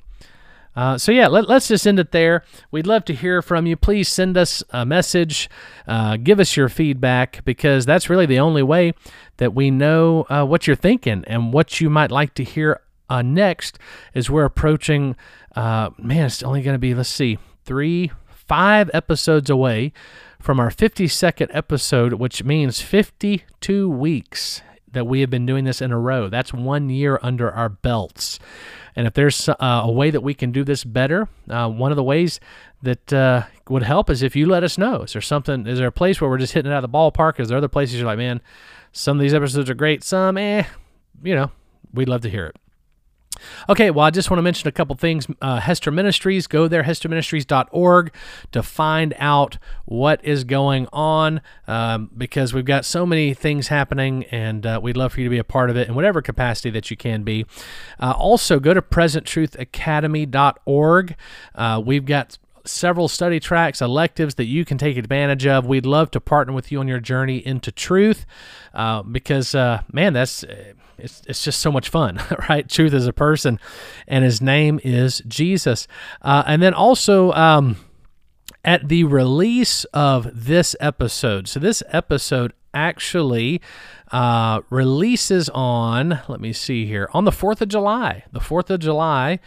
Uh, 0.77 0.99
so 0.99 1.11
yeah, 1.11 1.27
let, 1.27 1.49
us 1.49 1.69
just 1.69 1.87
end 1.87 1.99
it 1.99 2.13
there. 2.13 2.45
We'd 2.71 2.87
love 2.87 3.05
to 3.07 3.15
hear 3.15 3.41
from 3.41 3.67
you. 3.67 3.77
Please 3.77 4.09
send 4.09 4.37
us 4.37 4.63
a 4.71 4.85
message, 4.85 5.49
uh, 5.89 6.19
give 6.19 6.39
us 6.39 6.57
your 6.57 6.69
feedback 6.69 7.43
because 7.45 7.87
that's 7.87 8.11
really 8.11 8.27
the 8.27 8.39
only 8.39 8.63
way 8.63 8.93
that 9.39 9.55
we 9.55 9.71
know 9.71 10.27
uh, 10.29 10.45
what 10.45 10.67
you're 10.67 10.77
thinking 10.77 11.25
and 11.27 11.53
what 11.53 11.81
you 11.81 11.89
might 11.89 12.11
like 12.11 12.35
to 12.35 12.45
hear 12.45 12.81
uh, 13.09 13.23
next. 13.23 13.79
As 14.15 14.29
we're 14.29 14.45
approaching, 14.45 15.17
uh, 15.55 15.91
man, 15.99 16.27
it's 16.27 16.43
only 16.43 16.63
going 16.63 16.75
to 16.75 16.79
be 16.79 16.95
let's 16.95 17.09
see, 17.09 17.39
three, 17.65 18.13
five 18.29 18.91
episodes 18.93 19.49
away 19.49 19.93
from 20.41 20.61
our 20.61 20.71
52nd 20.71 21.49
episode, 21.53 22.15
which 22.15 22.45
means 22.45 22.83
52 22.83 23.89
weeks 23.89 24.61
that 24.97 25.05
we 25.07 25.21
have 25.21 25.29
been 25.29 25.45
doing 25.45 25.65
this 25.65 25.83
in 25.83 25.93
a 25.93 25.99
row. 25.99 26.31
That's 26.31 26.55
one 26.55 26.89
year 26.89 27.21
under 27.23 27.51
our 27.51 27.69
belts. 27.69 28.39
And 28.97 29.07
if 29.07 29.13
there's 29.13 29.47
uh, 29.47 29.55
a 29.61 29.93
way 29.93 30.11
that 30.11 30.23
we 30.23 30.33
can 30.33 30.53
do 30.53 30.65
this 30.65 30.85
better, 30.85 31.29
uh, 31.51 31.69
one 31.69 31.93
of 31.93 31.97
the 31.97 32.03
ways 32.03 32.41
that 32.81 33.13
uh, 33.13 33.43
would 33.69 33.83
help 33.83 34.09
is 34.09 34.23
if 34.23 34.35
you 34.35 34.47
let 34.47 34.65
us 34.65 34.79
know. 34.79 35.03
Is 35.03 35.13
there 35.13 35.21
something? 35.21 35.67
Is 35.67 35.79
there 35.79 35.89
a 35.89 35.93
place 35.93 36.19
where 36.19 36.31
we're 36.31 36.39
just 36.39 36.55
hitting 36.55 36.73
it 36.73 36.75
out 36.75 36.83
of 36.83 36.91
the 36.91 36.97
ballpark? 36.97 37.39
Is 37.39 37.49
there 37.49 37.59
other 37.59 37.69
places 37.69 37.99
you're 37.99 38.07
like, 38.07 38.17
man, 38.17 38.41
some 38.93 39.19
of 39.19 39.21
these 39.21 39.35
episodes 39.35 39.69
are 39.69 39.75
great, 39.75 40.03
some, 40.03 40.39
eh, 40.39 40.65
you 41.23 41.35
know, 41.35 41.51
we'd 41.93 42.09
love 42.09 42.23
to 42.23 42.31
hear 42.31 42.47
it. 42.47 42.57
Okay, 43.69 43.91
well, 43.91 44.07
I 44.07 44.11
just 44.11 44.31
want 44.31 44.39
to 44.39 44.43
mention 44.43 44.69
a 44.69 44.73
couple 44.73 44.97
things. 44.97 45.27
Uh, 45.41 45.61
Hester 45.61 45.91
Ministries, 45.91 46.47
go 46.47 46.69
there, 46.69 46.85
hesterministries.org, 46.85 48.13
to 48.53 48.63
find 48.63 49.15
out 49.19 49.59
what 49.85 50.25
is 50.25 50.45
going 50.45 50.87
on 50.93 51.41
um, 51.67 52.11
because 52.17 52.55
we've 52.55 52.65
got 52.65 52.85
so 52.85 53.05
many 53.07 53.35
things 53.35 53.67
happening 53.69 54.25
and 54.25 54.67
uh, 54.67 54.81
we'd 54.83 54.97
love 54.97 55.13
for 55.13 55.21
you 55.21 55.27
to 55.27 55.31
be 55.31 55.39
a 55.39 55.45
part 55.45 55.71
of 55.71 55.77
it 55.77 55.87
in 55.89 55.95
whatever 55.95 56.21
capacity 56.23 56.71
that 56.71 56.91
you 56.91 56.97
can 56.97 57.23
be. 57.23 57.47
Uh, 58.01 58.15
also, 58.17 58.59
go 58.61 58.73
to 58.75 58.83
presenttruthacademy.org. 58.83 61.17
Uh, 61.55 61.81
we've 61.85 62.05
got 62.05 62.39
several 62.67 63.09
study 63.09 63.41
tracks, 63.41 63.81
electives 63.81 64.37
that 64.37 64.45
you 64.45 64.65
can 64.65 64.79
take 64.79 64.97
advantage 64.97 65.47
of. 65.47 65.67
We'd 65.67 65.87
love 65.87 66.11
to 66.13 66.21
partner 66.21 66.53
with 66.53 66.71
you 66.71 66.81
on 66.81 66.89
your 66.89 67.01
journey 67.01 67.45
into 67.45 67.73
truth 67.73 68.27
uh, 68.75 69.03
because, 69.03 69.55
uh, 69.55 69.83
man, 69.93 70.13
that's 70.13 70.45
it's, 70.99 71.23
it's 71.27 71.45
just 71.45 71.61
so 71.61 71.71
much 71.71 71.89
fun, 71.89 72.21
right? 72.49 72.69
Truth 72.69 72.95
is 72.95 73.07
a 73.07 73.13
person, 73.13 73.61
and 74.07 74.25
his 74.25 74.41
name 74.41 74.81
is 74.83 75.23
Jesus. 75.27 75.87
Uh, 76.23 76.43
and 76.47 76.63
then 76.63 76.75
also, 76.75 77.33
um, 77.33 77.77
at 78.65 78.89
the 78.89 79.05
release 79.05 79.85
of 79.87 80.29
this 80.33 80.75
episode, 80.81 81.49
so 81.49 81.61
this 81.61 81.83
episode 81.89 82.53
actually 82.75 83.61
uh, 84.13 84.61
releases 84.71 85.49
on, 85.51 86.21
let 86.29 86.41
me 86.41 86.53
see 86.53 86.87
here, 86.87 87.09
on 87.13 87.25
the 87.25 87.31
4th 87.31 87.61
of 87.61 87.69
July. 87.69 88.25
The 88.33 88.41
4th 88.41 88.71
of 88.71 88.81
July. 88.81 89.41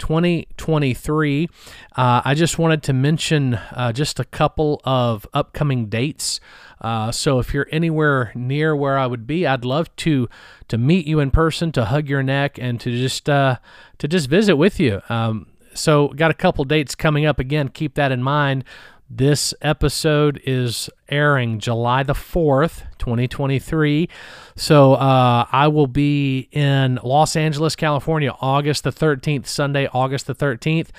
2023. 0.00 1.48
Uh, 1.94 2.22
I 2.24 2.34
just 2.34 2.58
wanted 2.58 2.82
to 2.82 2.92
mention 2.92 3.54
uh, 3.54 3.92
just 3.92 4.18
a 4.18 4.24
couple 4.24 4.80
of 4.82 5.26
upcoming 5.32 5.86
dates. 5.86 6.40
Uh, 6.80 7.12
so 7.12 7.38
if 7.38 7.54
you're 7.54 7.68
anywhere 7.70 8.32
near 8.34 8.74
where 8.74 8.98
I 8.98 9.06
would 9.06 9.26
be, 9.26 9.46
I'd 9.46 9.64
love 9.64 9.94
to 9.96 10.28
to 10.68 10.78
meet 10.78 11.06
you 11.06 11.20
in 11.20 11.30
person, 11.30 11.70
to 11.72 11.84
hug 11.84 12.08
your 12.08 12.22
neck, 12.22 12.58
and 12.58 12.80
to 12.80 12.90
just 12.90 13.28
uh, 13.28 13.56
to 13.98 14.08
just 14.08 14.28
visit 14.28 14.56
with 14.56 14.80
you. 14.80 15.02
Um, 15.08 15.46
so 15.74 16.08
got 16.08 16.30
a 16.30 16.34
couple 16.34 16.64
dates 16.64 16.94
coming 16.94 17.26
up. 17.26 17.38
Again, 17.38 17.68
keep 17.68 17.94
that 17.94 18.10
in 18.10 18.22
mind. 18.22 18.64
This 19.12 19.52
episode 19.60 20.40
is 20.44 20.88
airing 21.08 21.58
July 21.58 22.04
the 22.04 22.12
4th, 22.12 22.84
2023. 23.00 24.08
So 24.54 24.94
uh, 24.94 25.46
I 25.50 25.66
will 25.66 25.88
be 25.88 26.48
in 26.52 27.00
Los 27.02 27.34
Angeles, 27.34 27.74
California, 27.74 28.32
August 28.40 28.84
the 28.84 28.92
13th, 28.92 29.46
Sunday, 29.46 29.88
August 29.92 30.28
the 30.28 30.34
13th, 30.36 30.90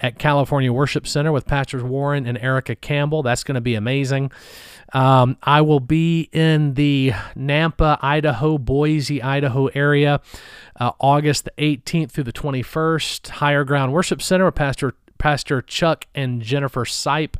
at 0.00 0.18
California 0.18 0.72
Worship 0.72 1.06
Center 1.06 1.30
with 1.30 1.46
Pastors 1.46 1.84
Warryn 1.84 2.28
and 2.28 2.36
Erica 2.38 2.74
Campbell. 2.74 3.22
That's 3.22 3.44
going 3.44 3.54
to 3.54 3.60
be 3.60 3.76
amazing. 3.76 4.32
Um, 4.92 5.36
I 5.44 5.60
will 5.60 5.78
be 5.78 6.28
in 6.32 6.74
the 6.74 7.12
Nampa, 7.36 7.98
Idaho, 8.02 8.58
Boise, 8.58 9.22
Idaho 9.22 9.68
area 9.68 10.20
uh, 10.80 10.92
August 10.98 11.44
the 11.44 11.52
18th 11.58 12.10
through 12.10 12.24
the 12.24 12.32
21st. 12.32 13.28
Higher 13.28 13.62
Ground 13.62 13.92
Worship 13.92 14.20
Center 14.20 14.46
with 14.46 14.54
Pastor 14.56 14.94
Pastor 15.20 15.60
Chuck 15.60 16.06
and 16.14 16.40
Jennifer 16.40 16.84
Sipe. 16.84 17.36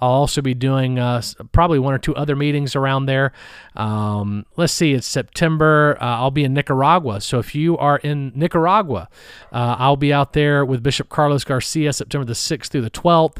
I'll 0.00 0.10
also 0.10 0.40
be 0.40 0.54
doing 0.54 0.98
uh, 0.98 1.22
probably 1.52 1.78
one 1.78 1.92
or 1.94 1.98
two 1.98 2.16
other 2.16 2.34
meetings 2.34 2.74
around 2.74 3.06
there. 3.06 3.32
Um, 3.76 4.46
let's 4.56 4.72
see, 4.72 4.94
it's 4.94 5.06
September. 5.06 5.96
Uh, 6.00 6.06
I'll 6.06 6.30
be 6.30 6.42
in 6.42 6.54
Nicaragua. 6.54 7.20
So 7.20 7.38
if 7.38 7.54
you 7.54 7.76
are 7.76 7.98
in 7.98 8.32
Nicaragua, 8.34 9.08
uh, 9.52 9.76
I'll 9.78 9.96
be 9.96 10.12
out 10.12 10.32
there 10.32 10.64
with 10.64 10.82
Bishop 10.82 11.10
Carlos 11.10 11.44
Garcia 11.44 11.92
September 11.92 12.24
the 12.24 12.32
6th 12.32 12.68
through 12.68 12.80
the 12.80 12.90
12th. 12.90 13.38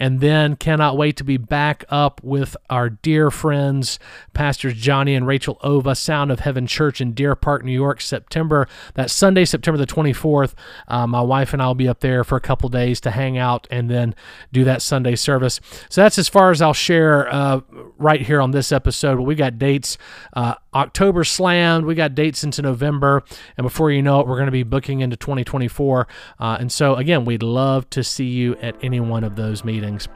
And 0.00 0.20
then 0.20 0.54
cannot 0.56 0.96
wait 0.96 1.16
to 1.16 1.24
be 1.24 1.36
back 1.36 1.84
up 1.88 2.22
with 2.22 2.56
our 2.70 2.88
dear 2.88 3.30
friends, 3.32 3.98
Pastors 4.32 4.74
Johnny 4.74 5.14
and 5.14 5.26
Rachel 5.26 5.58
Ova, 5.62 5.94
Sound 5.96 6.30
of 6.30 6.40
Heaven 6.40 6.68
Church 6.68 7.00
in 7.00 7.12
Deer 7.12 7.34
Park, 7.34 7.64
New 7.64 7.72
York, 7.72 8.00
September, 8.00 8.68
that 8.94 9.10
Sunday, 9.10 9.44
September 9.44 9.76
the 9.76 9.86
24th. 9.86 10.54
Uh, 10.86 11.06
my 11.08 11.20
wife 11.20 11.52
and 11.52 11.60
I 11.60 11.66
will 11.66 11.74
be 11.74 11.88
up 11.88 11.98
there 11.98 12.22
for 12.22 12.36
a 12.36 12.40
couple 12.40 12.68
days 12.68 13.00
to 13.00 13.10
hang 13.10 13.27
out 13.36 13.66
and 13.70 13.90
then 13.90 14.14
do 14.52 14.64
that 14.64 14.80
Sunday 14.80 15.16
service. 15.16 15.60
So 15.90 16.00
that's 16.00 16.18
as 16.18 16.28
far 16.28 16.50
as 16.50 16.62
I'll 16.62 16.72
share 16.72 17.32
uh, 17.32 17.60
right 17.98 18.20
here 18.20 18.40
on 18.40 18.52
this 18.52 18.72
episode. 18.72 19.20
We 19.20 19.34
got 19.34 19.58
dates. 19.58 19.98
Uh, 20.32 20.54
October 20.74 21.24
slammed. 21.24 21.84
We 21.84 21.94
got 21.94 22.14
dates 22.14 22.44
into 22.44 22.62
November, 22.62 23.24
and 23.56 23.64
before 23.64 23.90
you 23.90 24.00
know 24.00 24.20
it, 24.20 24.26
we're 24.26 24.36
going 24.36 24.46
to 24.46 24.52
be 24.52 24.62
booking 24.62 25.00
into 25.00 25.16
2024. 25.16 26.06
Uh, 26.38 26.56
and 26.60 26.70
so, 26.70 26.94
again, 26.94 27.24
we'd 27.24 27.42
love 27.42 27.88
to 27.90 28.04
see 28.04 28.26
you 28.26 28.54
at 28.56 28.76
any 28.82 29.00
one 29.00 29.24
of 29.24 29.34
those 29.36 29.64
meetings. 29.64 30.08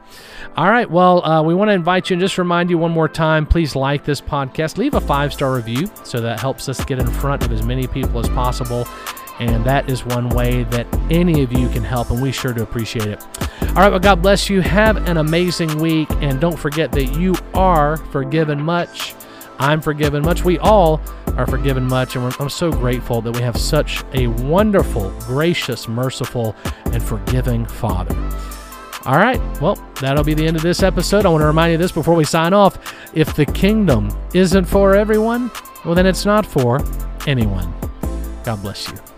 All 0.55 0.69
right. 0.69 0.89
Well, 0.89 1.25
uh, 1.25 1.43
we 1.43 1.53
want 1.53 1.69
to 1.69 1.73
invite 1.73 2.09
you 2.09 2.15
and 2.15 2.21
just 2.21 2.37
remind 2.37 2.69
you 2.69 2.77
one 2.77 2.91
more 2.91 3.09
time. 3.09 3.45
Please 3.45 3.75
like 3.75 4.05
this 4.05 4.21
podcast. 4.21 4.77
Leave 4.77 4.93
a 4.93 5.01
five 5.01 5.33
star 5.33 5.53
review 5.53 5.89
so 6.03 6.21
that 6.21 6.39
helps 6.39 6.69
us 6.69 6.83
get 6.85 6.99
in 6.99 7.07
front 7.07 7.43
of 7.43 7.51
as 7.51 7.63
many 7.63 7.87
people 7.87 8.19
as 8.19 8.29
possible. 8.29 8.87
And 9.39 9.65
that 9.65 9.89
is 9.89 10.05
one 10.05 10.29
way 10.29 10.63
that 10.65 10.87
any 11.09 11.41
of 11.43 11.51
you 11.51 11.67
can 11.69 11.83
help, 11.83 12.11
and 12.11 12.21
we 12.21 12.31
sure 12.31 12.53
do 12.53 12.61
appreciate 12.63 13.07
it. 13.07 13.25
All 13.69 13.75
right, 13.75 13.89
well, 13.89 13.99
God 13.99 14.21
bless 14.21 14.49
you. 14.49 14.61
Have 14.61 15.07
an 15.07 15.17
amazing 15.17 15.79
week, 15.79 16.09
and 16.21 16.39
don't 16.39 16.57
forget 16.57 16.91
that 16.91 17.17
you 17.17 17.33
are 17.53 17.97
forgiven 17.97 18.61
much. 18.61 19.15
I'm 19.59 19.81
forgiven 19.81 20.21
much. 20.23 20.43
We 20.43 20.59
all 20.59 21.01
are 21.37 21.47
forgiven 21.47 21.85
much, 21.85 22.15
and 22.15 22.35
I'm 22.39 22.49
so 22.49 22.71
grateful 22.71 23.21
that 23.21 23.31
we 23.31 23.41
have 23.41 23.57
such 23.57 24.03
a 24.13 24.27
wonderful, 24.27 25.09
gracious, 25.21 25.87
merciful, 25.87 26.55
and 26.85 27.01
forgiving 27.01 27.65
Father. 27.65 28.15
All 29.05 29.17
right, 29.17 29.41
well, 29.59 29.75
that'll 29.99 30.23
be 30.23 30.33
the 30.33 30.45
end 30.45 30.55
of 30.55 30.61
this 30.61 30.83
episode. 30.83 31.25
I 31.25 31.29
want 31.29 31.41
to 31.41 31.47
remind 31.47 31.71
you 31.71 31.77
this 31.77 31.91
before 31.91 32.13
we 32.13 32.23
sign 32.23 32.53
off. 32.53 32.77
If 33.13 33.35
the 33.35 33.45
kingdom 33.45 34.09
isn't 34.33 34.65
for 34.65 34.95
everyone, 34.95 35.51
well, 35.83 35.95
then 35.95 36.05
it's 36.05 36.25
not 36.25 36.45
for 36.45 36.81
anyone. 37.27 37.73
God 38.43 38.61
bless 38.61 38.89
you. 38.89 39.12